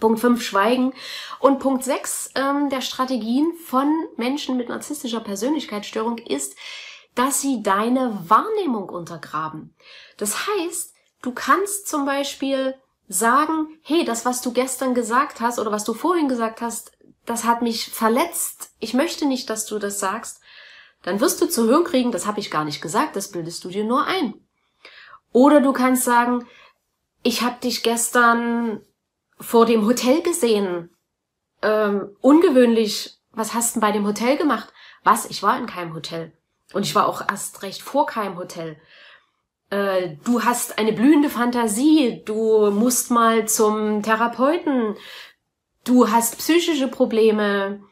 Punkt 0.00 0.20
5 0.20 0.42
Schweigen 0.42 0.92
und 1.38 1.58
Punkt 1.58 1.84
6 1.84 2.30
ähm, 2.34 2.70
der 2.70 2.80
Strategien 2.80 3.52
von 3.64 3.88
Menschen 4.16 4.56
mit 4.56 4.68
narzisstischer 4.68 5.20
Persönlichkeitsstörung 5.20 6.18
ist, 6.18 6.56
dass 7.14 7.40
sie 7.40 7.62
deine 7.62 8.18
Wahrnehmung 8.28 8.88
untergraben. 8.88 9.74
Das 10.16 10.46
heißt, 10.46 10.94
du 11.22 11.32
kannst 11.32 11.88
zum 11.88 12.06
Beispiel 12.06 12.74
sagen, 13.06 13.68
hey, 13.82 14.04
das, 14.04 14.24
was 14.24 14.40
du 14.40 14.52
gestern 14.52 14.94
gesagt 14.94 15.40
hast 15.40 15.58
oder 15.58 15.70
was 15.70 15.84
du 15.84 15.94
vorhin 15.94 16.28
gesagt 16.28 16.60
hast, 16.60 16.92
das 17.26 17.44
hat 17.44 17.62
mich 17.62 17.90
verletzt. 17.90 18.72
Ich 18.80 18.94
möchte 18.94 19.26
nicht, 19.26 19.48
dass 19.48 19.66
du 19.66 19.78
das 19.78 20.00
sagst 20.00 20.40
dann 21.04 21.20
wirst 21.20 21.40
du 21.40 21.46
zu 21.46 21.66
hören 21.66 21.84
kriegen, 21.84 22.10
das 22.10 22.26
habe 22.26 22.40
ich 22.40 22.50
gar 22.50 22.64
nicht 22.64 22.80
gesagt, 22.80 23.14
das 23.14 23.30
bildest 23.30 23.62
du 23.64 23.68
dir 23.68 23.84
nur 23.84 24.06
ein. 24.06 24.34
Oder 25.32 25.60
du 25.60 25.72
kannst 25.72 26.04
sagen, 26.04 26.46
ich 27.22 27.42
habe 27.42 27.60
dich 27.60 27.82
gestern 27.82 28.80
vor 29.38 29.66
dem 29.66 29.86
Hotel 29.86 30.22
gesehen. 30.22 30.90
Ähm, 31.62 32.16
ungewöhnlich, 32.20 33.18
was 33.32 33.54
hast 33.54 33.76
du 33.76 33.80
bei 33.80 33.92
dem 33.92 34.06
Hotel 34.06 34.36
gemacht? 34.36 34.72
Was? 35.02 35.26
Ich 35.26 35.42
war 35.42 35.58
in 35.58 35.66
keinem 35.66 35.94
Hotel. 35.94 36.32
Und 36.72 36.82
ich 36.82 36.94
war 36.94 37.08
auch 37.08 37.28
erst 37.28 37.62
recht 37.62 37.82
vor 37.82 38.06
keinem 38.06 38.36
Hotel. 38.36 38.76
Äh, 39.70 40.16
du 40.24 40.44
hast 40.44 40.78
eine 40.78 40.92
blühende 40.92 41.30
Fantasie, 41.30 42.22
du 42.24 42.70
musst 42.70 43.10
mal 43.10 43.48
zum 43.48 44.02
Therapeuten, 44.02 44.96
du 45.84 46.10
hast 46.10 46.38
psychische 46.38 46.88
Probleme. 46.88 47.82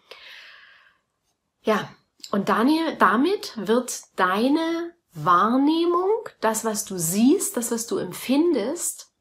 Ja, 1.63 1.89
und 2.31 2.49
Daniel, 2.49 2.97
damit 2.97 3.53
wird 3.57 4.03
deine 4.17 4.95
Wahrnehmung, 5.13 6.11
das, 6.41 6.65
was 6.65 6.85
du 6.85 6.99
siehst, 6.99 7.57
das, 7.57 7.71
was 7.71 7.87
du 7.87 7.99
empfindest, 7.99 9.13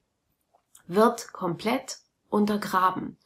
wird 0.88 1.34
komplett 1.34 1.98
untergraben. 2.32 3.18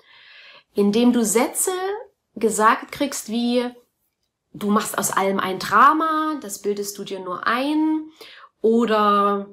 Indem 0.73 1.13
du 1.13 1.23
Sätze 1.23 1.71
gesagt 2.35 2.91
kriegst 2.91 3.29
wie, 3.29 3.69
du 4.53 4.69
machst 4.69 4.97
aus 4.97 5.11
allem 5.11 5.39
ein 5.39 5.59
Drama, 5.59 6.37
das 6.41 6.61
bildest 6.61 6.97
du 6.97 7.03
dir 7.03 7.19
nur 7.19 7.47
ein, 7.47 8.09
oder 8.61 9.47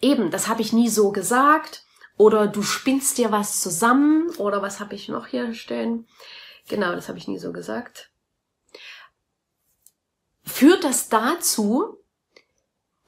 eben, 0.00 0.30
das 0.30 0.48
habe 0.48 0.62
ich 0.62 0.72
nie 0.72 0.88
so 0.88 1.10
gesagt, 1.10 1.84
oder 2.16 2.46
du 2.46 2.62
spinnst 2.62 3.18
dir 3.18 3.32
was 3.32 3.60
zusammen, 3.60 4.28
oder 4.36 4.62
was 4.62 4.80
habe 4.80 4.94
ich 4.94 5.08
noch 5.08 5.26
hier 5.26 5.54
stehen? 5.54 6.06
Genau, 6.68 6.92
das 6.92 7.08
habe 7.08 7.18
ich 7.18 7.26
nie 7.26 7.38
so 7.38 7.52
gesagt. 7.52 8.10
Führt 10.44 10.84
das 10.84 11.08
dazu, 11.08 12.01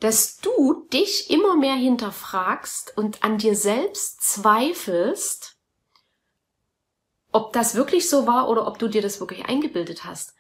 dass 0.04 0.36
du 0.36 0.86
dich 0.92 1.30
immer 1.30 1.56
mehr 1.56 1.76
hinterfragst 1.76 2.94
und 2.98 3.24
an 3.24 3.38
dir 3.38 3.56
selbst 3.56 4.20
zweifelst, 4.20 5.56
ob 7.32 7.54
das 7.54 7.74
wirklich 7.74 8.10
so 8.10 8.26
war 8.26 8.50
oder 8.50 8.66
ob 8.66 8.78
du 8.78 8.88
dir 8.88 9.00
das 9.00 9.18
wirklich 9.18 9.46
eingebildet 9.46 10.04
hast. 10.04 10.34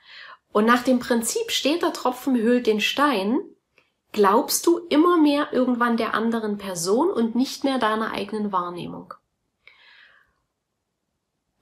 Und 0.52 0.66
nach 0.66 0.82
dem 0.82 0.98
Prinzip 0.98 1.50
steter 1.50 1.94
Tropfen 1.94 2.36
höhlt 2.36 2.66
den 2.66 2.82
Stein, 2.82 3.40
glaubst 4.12 4.66
du 4.66 4.80
immer 4.90 5.16
mehr 5.16 5.54
irgendwann 5.54 5.96
der 5.96 6.12
anderen 6.12 6.58
Person 6.58 7.10
und 7.10 7.34
nicht 7.34 7.64
mehr 7.64 7.78
deiner 7.78 8.12
eigenen 8.12 8.52
Wahrnehmung. 8.52 9.14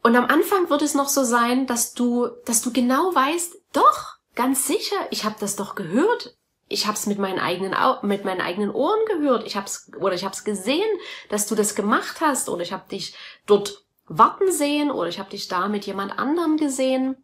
Und 0.02 0.16
am 0.16 0.26
Anfang 0.26 0.68
wird 0.70 0.82
es 0.82 0.94
noch 0.94 1.08
so 1.08 1.22
sein, 1.22 1.68
dass 1.68 1.94
du, 1.94 2.26
dass 2.46 2.62
du 2.62 2.72
genau 2.72 3.14
weißt, 3.14 3.58
doch, 3.72 4.16
ganz 4.34 4.66
sicher, 4.66 4.96
ich 5.12 5.24
habe 5.24 5.36
das 5.38 5.54
doch 5.54 5.76
gehört. 5.76 6.36
Ich 6.72 6.86
habe 6.86 6.96
es 6.96 7.06
mit 7.06 7.18
meinen 7.18 7.38
eigenen 7.38 7.74
mit 8.02 8.24
meinen 8.24 8.40
eigenen 8.40 8.70
Ohren 8.70 9.04
gehört. 9.06 9.46
Ich 9.46 9.56
hab's 9.56 9.90
oder 9.98 10.14
ich 10.14 10.24
habe 10.24 10.34
es 10.34 10.44
gesehen, 10.44 10.88
dass 11.28 11.46
du 11.46 11.54
das 11.54 11.74
gemacht 11.74 12.20
hast 12.20 12.48
oder 12.48 12.62
ich 12.62 12.72
habe 12.72 12.88
dich 12.88 13.14
dort 13.46 13.84
warten 14.06 14.50
sehen 14.50 14.90
oder 14.90 15.08
ich 15.08 15.18
habe 15.18 15.30
dich 15.30 15.48
da 15.48 15.68
mit 15.68 15.86
jemand 15.86 16.18
anderem 16.18 16.56
gesehen. 16.56 17.16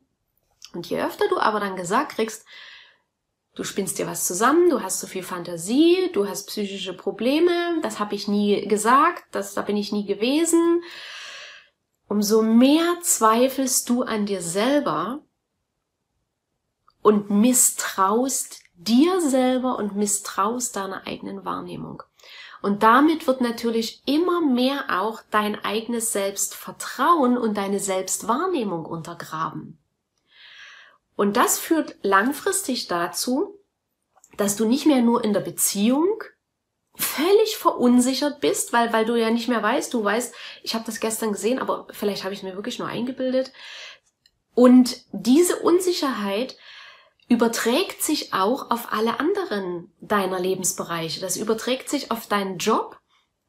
Und 0.74 0.88
je 0.88 1.02
öfter 1.02 1.28
du 1.28 1.38
aber 1.38 1.60
dann 1.60 1.76
gesagt 1.76 2.12
kriegst, 2.12 2.44
du 3.54 3.64
spinnst 3.64 3.98
dir 3.98 4.06
was 4.06 4.26
zusammen, 4.26 4.70
du 4.70 4.82
hast 4.82 5.00
so 5.00 5.06
viel 5.06 5.22
Fantasie, 5.22 6.10
du 6.12 6.28
hast 6.28 6.46
psychische 6.46 6.92
Probleme, 6.92 7.80
das 7.82 7.98
habe 7.98 8.14
ich 8.14 8.28
nie 8.28 8.66
gesagt, 8.68 9.24
das 9.32 9.54
da 9.54 9.62
bin 9.62 9.76
ich 9.76 9.92
nie 9.92 10.06
gewesen. 10.06 10.82
Umso 12.08 12.42
mehr 12.42 12.98
zweifelst 13.02 13.88
du 13.88 14.02
an 14.02 14.26
dir 14.26 14.40
selber 14.40 15.20
und 17.02 17.30
misstraust 17.30 18.60
dir 18.78 19.20
selber 19.20 19.76
und 19.76 19.96
misstraust 19.96 20.76
deiner 20.76 21.06
eigenen 21.06 21.44
Wahrnehmung. 21.44 22.02
Und 22.62 22.82
damit 22.82 23.26
wird 23.26 23.40
natürlich 23.40 24.02
immer 24.06 24.40
mehr 24.40 24.86
auch 24.88 25.20
dein 25.30 25.62
eigenes 25.64 26.12
Selbstvertrauen 26.12 27.36
und 27.36 27.56
deine 27.56 27.78
Selbstwahrnehmung 27.78 28.84
untergraben. 28.84 29.78
Und 31.14 31.36
das 31.36 31.58
führt 31.58 31.96
langfristig 32.02 32.88
dazu, 32.88 33.58
dass 34.36 34.56
du 34.56 34.64
nicht 34.66 34.86
mehr 34.86 35.02
nur 35.02 35.24
in 35.24 35.32
der 35.32 35.40
Beziehung 35.40 36.22
völlig 36.94 37.56
verunsichert 37.56 38.40
bist, 38.40 38.72
weil, 38.72 38.92
weil 38.92 39.04
du 39.04 39.14
ja 39.14 39.30
nicht 39.30 39.48
mehr 39.48 39.62
weißt, 39.62 39.94
du 39.94 40.02
weißt, 40.02 40.34
ich 40.62 40.74
habe 40.74 40.84
das 40.84 41.00
gestern 41.00 41.32
gesehen, 41.32 41.60
aber 41.60 41.86
vielleicht 41.90 42.24
habe 42.24 42.34
ich 42.34 42.42
mir 42.42 42.54
wirklich 42.54 42.78
nur 42.78 42.88
eingebildet. 42.88 43.52
Und 44.54 45.04
diese 45.12 45.56
Unsicherheit 45.56 46.56
überträgt 47.28 48.02
sich 48.02 48.32
auch 48.32 48.70
auf 48.70 48.92
alle 48.92 49.20
anderen 49.20 49.92
deiner 50.00 50.40
Lebensbereiche. 50.40 51.20
Das 51.20 51.36
überträgt 51.36 51.88
sich 51.88 52.10
auf 52.10 52.26
deinen 52.26 52.58
Job 52.58 52.98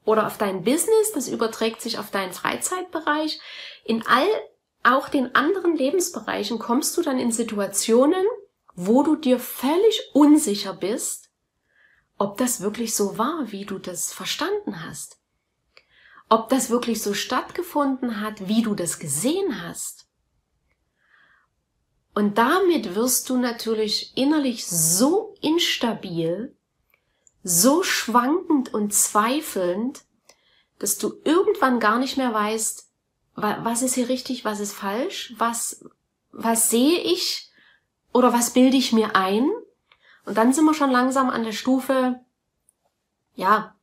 oder 0.03 0.27
auf 0.27 0.37
dein 0.37 0.63
Business, 0.63 1.13
das 1.13 1.27
überträgt 1.27 1.81
sich 1.81 1.97
auf 1.97 2.11
deinen 2.11 2.33
Freizeitbereich. 2.33 3.39
In 3.85 4.05
all 4.05 4.27
auch 4.83 5.09
den 5.09 5.33
anderen 5.35 5.75
Lebensbereichen 5.75 6.59
kommst 6.59 6.97
du 6.97 7.01
dann 7.01 7.19
in 7.19 7.31
Situationen, 7.31 8.25
wo 8.75 9.03
du 9.03 9.15
dir 9.15 9.39
völlig 9.39 10.09
unsicher 10.13 10.73
bist, 10.73 11.29
ob 12.17 12.37
das 12.37 12.61
wirklich 12.61 12.95
so 12.95 13.17
war, 13.17 13.51
wie 13.51 13.65
du 13.65 13.79
das 13.79 14.11
verstanden 14.11 14.83
hast. 14.85 15.17
Ob 16.27 16.49
das 16.49 16.69
wirklich 16.69 17.01
so 17.01 17.13
stattgefunden 17.13 18.21
hat, 18.21 18.47
wie 18.47 18.61
du 18.61 18.75
das 18.75 18.99
gesehen 18.99 19.63
hast. 19.63 20.08
Und 22.19 22.37
damit 22.37 22.95
wirst 22.95 23.29
du 23.29 23.37
natürlich 23.37 24.11
innerlich 24.17 24.67
so 24.67 25.37
instabil, 25.39 26.53
so 27.43 27.81
schwankend 27.81 28.73
und 28.73 28.93
zweifelnd, 28.93 30.03
dass 30.79 30.97
du 30.97 31.13
irgendwann 31.23 31.79
gar 31.79 31.97
nicht 31.97 32.17
mehr 32.17 32.33
weißt, 32.33 32.91
was 33.35 33.81
ist 33.83 33.95
hier 33.95 34.09
richtig, 34.09 34.43
was 34.43 34.59
ist 34.59 34.73
falsch, 34.73 35.33
was, 35.37 35.85
was 36.33 36.69
sehe 36.69 36.99
ich 36.99 37.53
oder 38.11 38.33
was 38.33 38.49
bilde 38.51 38.75
ich 38.75 38.91
mir 38.91 39.15
ein? 39.15 39.49
Und 40.25 40.37
dann 40.37 40.51
sind 40.51 40.65
wir 40.65 40.73
schon 40.73 40.91
langsam 40.91 41.29
an 41.29 41.45
der 41.45 41.53
Stufe, 41.53 42.19
ja, 43.35 43.77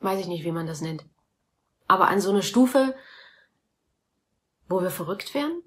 weiß 0.00 0.20
ich 0.20 0.28
nicht, 0.28 0.44
wie 0.44 0.52
man 0.52 0.66
das 0.66 0.80
nennt, 0.80 1.04
aber 1.88 2.08
an 2.08 2.22
so 2.22 2.30
einer 2.30 2.40
Stufe, 2.40 2.96
wo 4.66 4.80
wir 4.80 4.90
verrückt 4.90 5.34
werden, 5.34 5.62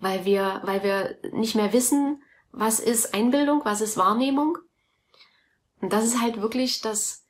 weil 0.00 0.24
wir, 0.24 0.60
weil 0.64 0.82
wir 0.82 1.18
nicht 1.32 1.54
mehr 1.54 1.72
wissen, 1.72 2.22
was 2.52 2.80
ist 2.80 3.14
Einbildung, 3.14 3.64
was 3.64 3.80
ist 3.80 3.96
Wahrnehmung. 3.96 4.58
Und 5.80 5.92
das 5.92 6.04
ist 6.04 6.20
halt 6.20 6.40
wirklich 6.40 6.80
das 6.80 7.24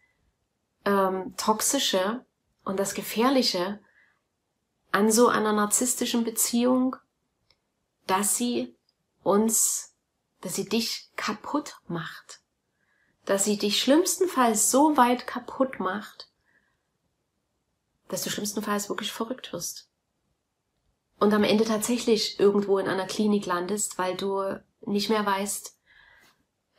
ähm, 0.84 1.34
Toxische 1.36 2.24
und 2.64 2.78
das 2.78 2.94
Gefährliche 2.94 3.80
an 4.90 5.10
so 5.10 5.28
einer 5.28 5.52
narzisstischen 5.52 6.24
Beziehung, 6.24 6.96
dass 8.06 8.36
sie 8.36 8.74
uns, 9.22 9.94
dass 10.40 10.54
sie 10.54 10.68
dich 10.68 11.10
kaputt 11.16 11.76
macht. 11.88 12.40
Dass 13.24 13.44
sie 13.44 13.58
dich 13.58 13.82
schlimmstenfalls 13.82 14.70
so 14.70 14.96
weit 14.96 15.26
kaputt 15.26 15.80
macht, 15.80 16.30
dass 18.08 18.22
du 18.22 18.30
schlimmstenfalls 18.30 18.88
wirklich 18.88 19.12
verrückt 19.12 19.52
wirst 19.52 19.87
und 21.18 21.34
am 21.34 21.44
Ende 21.44 21.64
tatsächlich 21.64 22.38
irgendwo 22.38 22.78
in 22.78 22.88
einer 22.88 23.06
Klinik 23.06 23.46
landest, 23.46 23.98
weil 23.98 24.16
du 24.16 24.60
nicht 24.82 25.10
mehr 25.10 25.26
weißt, 25.26 25.76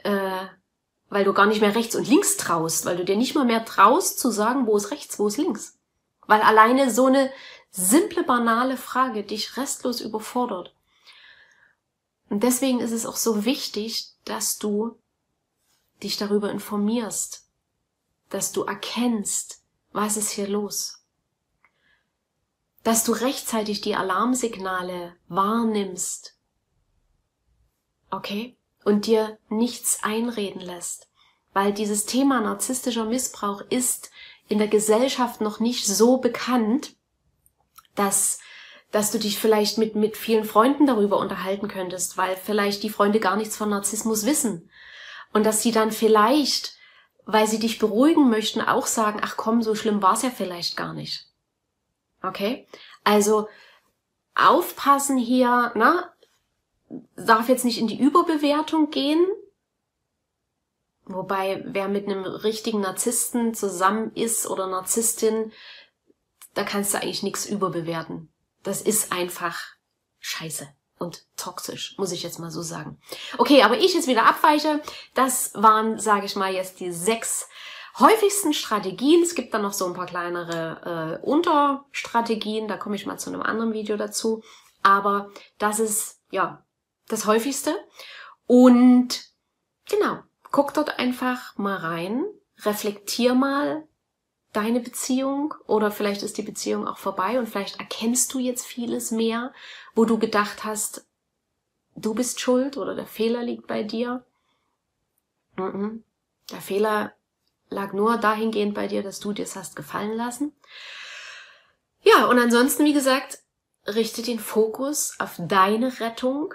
äh, 0.04 0.46
weil 1.10 1.26
du 1.26 1.34
gar 1.34 1.46
nicht 1.46 1.62
mehr 1.62 1.76
rechts 1.76 1.96
und 1.96 2.08
links 2.08 2.38
traust, 2.38 2.86
weil 2.86 2.98
du 2.98 3.04
dir 3.04 3.18
nicht 3.18 3.36
mal 3.36 3.46
mehr 3.46 3.66
traust 3.66 4.20
zu 4.20 4.32
sagen, 4.32 4.68
wo 4.68 4.78
ist 4.78 4.92
rechts, 4.92 5.20
wo 5.20 5.28
ist 5.28 5.38
links. 5.38 5.78
Weil 6.28 6.42
alleine 6.42 6.92
so 6.92 7.08
eine 7.08 7.32
simple, 7.72 8.24
banale 8.24 8.78
Frage 8.78 9.24
dich 9.24 9.58
restlos 9.58 10.02
überfordert. 10.02 10.74
Und 12.30 12.44
deswegen 12.44 12.80
ist 12.80 12.92
es 12.92 13.06
auch 13.06 13.16
so 13.16 13.44
wichtig, 13.44 14.14
dass 14.24 14.60
du 14.60 14.98
dich 16.04 16.18
darüber 16.18 16.52
informierst, 16.52 17.48
dass 18.30 18.52
du 18.52 18.64
erkennst, 18.64 19.64
was 19.92 20.16
ist 20.16 20.30
hier 20.30 20.48
los 20.48 20.99
dass 22.84 23.04
du 23.04 23.12
rechtzeitig 23.12 23.82
die 23.82 23.96
Alarmsignale 23.96 25.16
wahrnimmst. 25.28 26.38
Okay? 28.10 28.58
Und 28.84 29.06
dir 29.06 29.38
nichts 29.50 30.00
einreden 30.04 30.62
lässt. 30.62 31.10
Weil 31.54 31.74
dieses 31.74 32.06
Thema 32.06 32.42
narzisstischer 32.42 33.06
Missbrauch 33.06 33.62
ist 33.70 34.12
in 34.48 34.58
der 34.58 34.68
Gesellschaft 34.68 35.42
noch 35.42 35.60
nicht 35.60 35.86
so 35.86 36.18
bekannt, 36.18 36.96
dass, 37.96 38.40
dass 38.92 39.12
du 39.12 39.20
dich 39.20 39.38
vielleicht 39.38 39.78
mit, 39.78 39.96
mit 39.96 40.16
vielen 40.16 40.46
Freunden 40.46 40.88
darüber 40.88 41.18
unterhalten 41.20 41.68
könntest, 41.68 42.18
weil 42.18 42.36
vielleicht 42.38 42.82
die 42.84 42.90
Freunde 42.90 43.20
gar 43.20 43.36
nichts 43.36 43.58
von 43.58 43.70
Narzissmus 43.70 44.26
wissen. 44.26 44.70
Und 45.34 45.46
dass 45.46 45.62
sie 45.62 45.72
dann 45.72 45.92
vielleicht, 45.92 46.76
weil 47.26 47.48
sie 47.48 47.60
dich 47.60 47.78
beruhigen 47.78 48.30
möchten, 48.30 48.62
auch 48.62 48.88
sagen, 48.88 49.20
ach 49.22 49.38
komm, 49.38 49.62
so 49.62 49.76
schlimm 49.76 50.02
war's 50.02 50.24
ja 50.24 50.32
vielleicht 50.32 50.78
gar 50.78 50.94
nicht. 50.94 51.29
Okay? 52.22 52.68
Also 53.04 53.48
aufpassen 54.36 55.18
hier, 55.18 55.72
na, 55.76 56.14
darf 57.16 57.50
jetzt 57.50 57.66
nicht 57.66 57.80
in 57.80 57.88
die 57.88 58.00
Überbewertung 58.00 58.90
gehen. 58.90 59.26
Wobei, 61.06 61.64
wer 61.66 61.88
mit 61.88 62.08
einem 62.08 62.24
richtigen 62.24 62.82
Narzissten 62.82 63.54
zusammen 63.54 64.12
ist 64.14 64.48
oder 64.48 64.68
Narzisstin, 64.68 65.52
da 66.54 66.64
kannst 66.64 66.94
du 66.94 66.98
eigentlich 66.98 67.24
nichts 67.24 67.46
überbewerten. 67.46 68.32
Das 68.64 68.82
ist 68.82 69.12
einfach 69.12 69.60
scheiße. 70.20 70.68
und 71.00 71.26
toxisch, 71.38 71.96
muss 71.98 72.12
ich 72.12 72.24
jetzt 72.24 72.40
mal 72.40 72.52
so 72.52 72.62
sagen. 72.62 73.00
Okay, 73.38 73.64
aber 73.64 73.78
ich 73.78 73.94
jetzt 73.94 74.08
wieder 74.08 74.26
abweiche. 74.26 74.82
Das 75.14 75.54
waren, 75.56 75.98
sage 75.98 76.26
ich 76.26 76.36
mal, 76.36 76.54
jetzt 76.54 76.82
die 76.82 76.92
sechs 76.92 77.48
häufigsten 77.98 78.54
Strategien. 78.54 79.24
Es 79.24 79.36
gibt 79.36 79.54
dann 79.54 79.62
noch 79.62 79.74
so 79.74 79.86
ein 79.86 79.94
paar 79.94 80.06
kleinere 80.06 81.20
äh, 81.24 81.26
Unterstrategien. 81.26 82.68
Da 82.68 82.78
komme 82.78 82.96
ich 82.96 83.06
mal 83.06 83.18
zu 83.18 83.30
einem 83.30 83.42
anderen 83.42 83.74
Video 83.74 83.98
dazu. 83.98 84.44
Aber 84.84 85.30
das 85.58 85.80
ist 85.80 86.22
ja 86.32 86.64
das 87.08 87.26
häufigste. 87.26 87.76
Und 88.46 89.26
genau, 89.90 90.20
guck 90.52 90.74
dort 90.74 91.00
einfach 91.00 91.58
mal 91.58 91.78
rein, 91.78 92.26
reflektier 92.60 93.34
mal 93.34 93.84
deine 94.54 94.80
Beziehung 94.80 95.54
oder 95.68 95.92
vielleicht 95.92 96.24
ist 96.24 96.38
die 96.38 96.44
Beziehung 96.44 96.88
auch 96.88 96.98
vorbei 96.98 97.38
und 97.38 97.48
vielleicht 97.48 97.80
erkennst 97.80 98.34
du 98.34 98.40
jetzt 98.40 98.66
vieles 98.66 99.12
mehr, 99.12 99.54
wo 99.94 100.06
du 100.06 100.18
gedacht 100.18 100.64
hast, 100.64 101.06
du 101.96 102.16
bist 102.16 102.40
schuld 102.40 102.78
oder 102.78 102.96
der 102.96 103.06
Fehler 103.06 103.44
liegt 103.44 103.68
bei 103.68 103.84
dir. 103.84 104.26
Der 105.58 106.62
Fehler 106.62 107.14
lag 107.70 107.94
nur 107.94 108.18
dahingehend 108.18 108.74
bei 108.74 108.88
dir, 108.88 109.04
dass 109.04 109.20
du 109.20 109.34
dir 109.34 109.44
es 109.44 109.56
hast 109.56 109.76
gefallen 109.76 110.16
lassen. 110.16 110.54
Ja, 112.02 112.26
und 112.26 112.40
ansonsten, 112.40 112.86
wie 112.86 112.94
gesagt, 112.94 113.40
richte 113.86 114.22
den 114.22 114.40
Fokus 114.40 115.16
auf 115.20 115.36
deine 115.40 116.00
Rettung. 116.00 116.54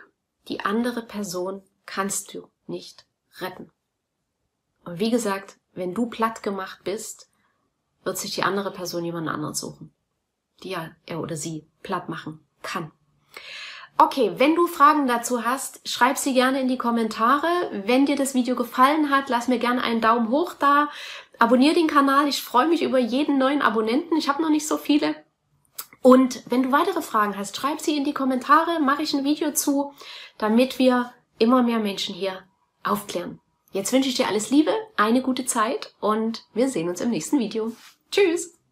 Die 0.48 0.60
andere 0.60 1.02
Person 1.02 1.62
kannst 1.86 2.34
du 2.34 2.48
nicht 2.66 3.06
retten. 3.38 3.70
Und 4.84 4.98
wie 5.00 5.10
gesagt, 5.10 5.58
wenn 5.72 5.94
du 5.94 6.06
platt 6.06 6.42
gemacht 6.42 6.80
bist, 6.84 7.30
wird 8.04 8.18
sich 8.18 8.34
die 8.34 8.42
andere 8.42 8.72
Person 8.72 9.04
jemand 9.04 9.28
anderen 9.28 9.54
suchen, 9.54 9.92
die 10.62 10.70
ja 10.70 10.90
er 11.06 11.20
oder 11.20 11.36
sie 11.36 11.66
platt 11.82 12.08
machen 12.08 12.46
kann. 12.62 12.92
Okay, 13.96 14.32
wenn 14.36 14.56
du 14.56 14.66
Fragen 14.66 15.06
dazu 15.06 15.44
hast, 15.44 15.88
schreib 15.88 16.18
sie 16.18 16.34
gerne 16.34 16.60
in 16.60 16.68
die 16.68 16.78
Kommentare. 16.78 17.46
Wenn 17.86 18.06
dir 18.06 18.16
das 18.16 18.34
Video 18.34 18.56
gefallen 18.56 19.10
hat, 19.10 19.28
lass 19.28 19.46
mir 19.46 19.58
gerne 19.58 19.82
einen 19.82 20.00
Daumen 20.00 20.30
hoch 20.30 20.54
da. 20.54 20.90
Abonnier 21.38 21.74
den 21.74 21.86
Kanal. 21.86 22.26
Ich 22.26 22.42
freue 22.42 22.66
mich 22.66 22.82
über 22.82 22.98
jeden 22.98 23.38
neuen 23.38 23.62
Abonnenten. 23.62 24.16
Ich 24.16 24.28
habe 24.28 24.42
noch 24.42 24.50
nicht 24.50 24.66
so 24.66 24.78
viele. 24.78 25.14
Und 26.02 26.42
wenn 26.50 26.64
du 26.64 26.72
weitere 26.72 27.02
Fragen 27.02 27.38
hast, 27.38 27.56
schreib 27.56 27.80
sie 27.80 27.96
in 27.96 28.04
die 28.04 28.12
Kommentare. 28.12 28.80
Mache 28.80 29.02
ich 29.02 29.14
ein 29.14 29.24
Video 29.24 29.52
zu, 29.52 29.94
damit 30.38 30.78
wir 30.78 31.12
immer 31.38 31.62
mehr 31.62 31.78
Menschen 31.78 32.14
hier 32.14 32.42
aufklären. 32.82 33.40
Jetzt 33.72 33.92
wünsche 33.92 34.08
ich 34.08 34.16
dir 34.16 34.28
alles 34.28 34.50
Liebe, 34.50 34.72
eine 34.96 35.22
gute 35.22 35.46
Zeit 35.46 35.94
und 36.00 36.44
wir 36.52 36.68
sehen 36.68 36.88
uns 36.88 37.00
im 37.00 37.10
nächsten 37.10 37.38
Video. 37.38 37.72
Tschüss! 38.10 38.63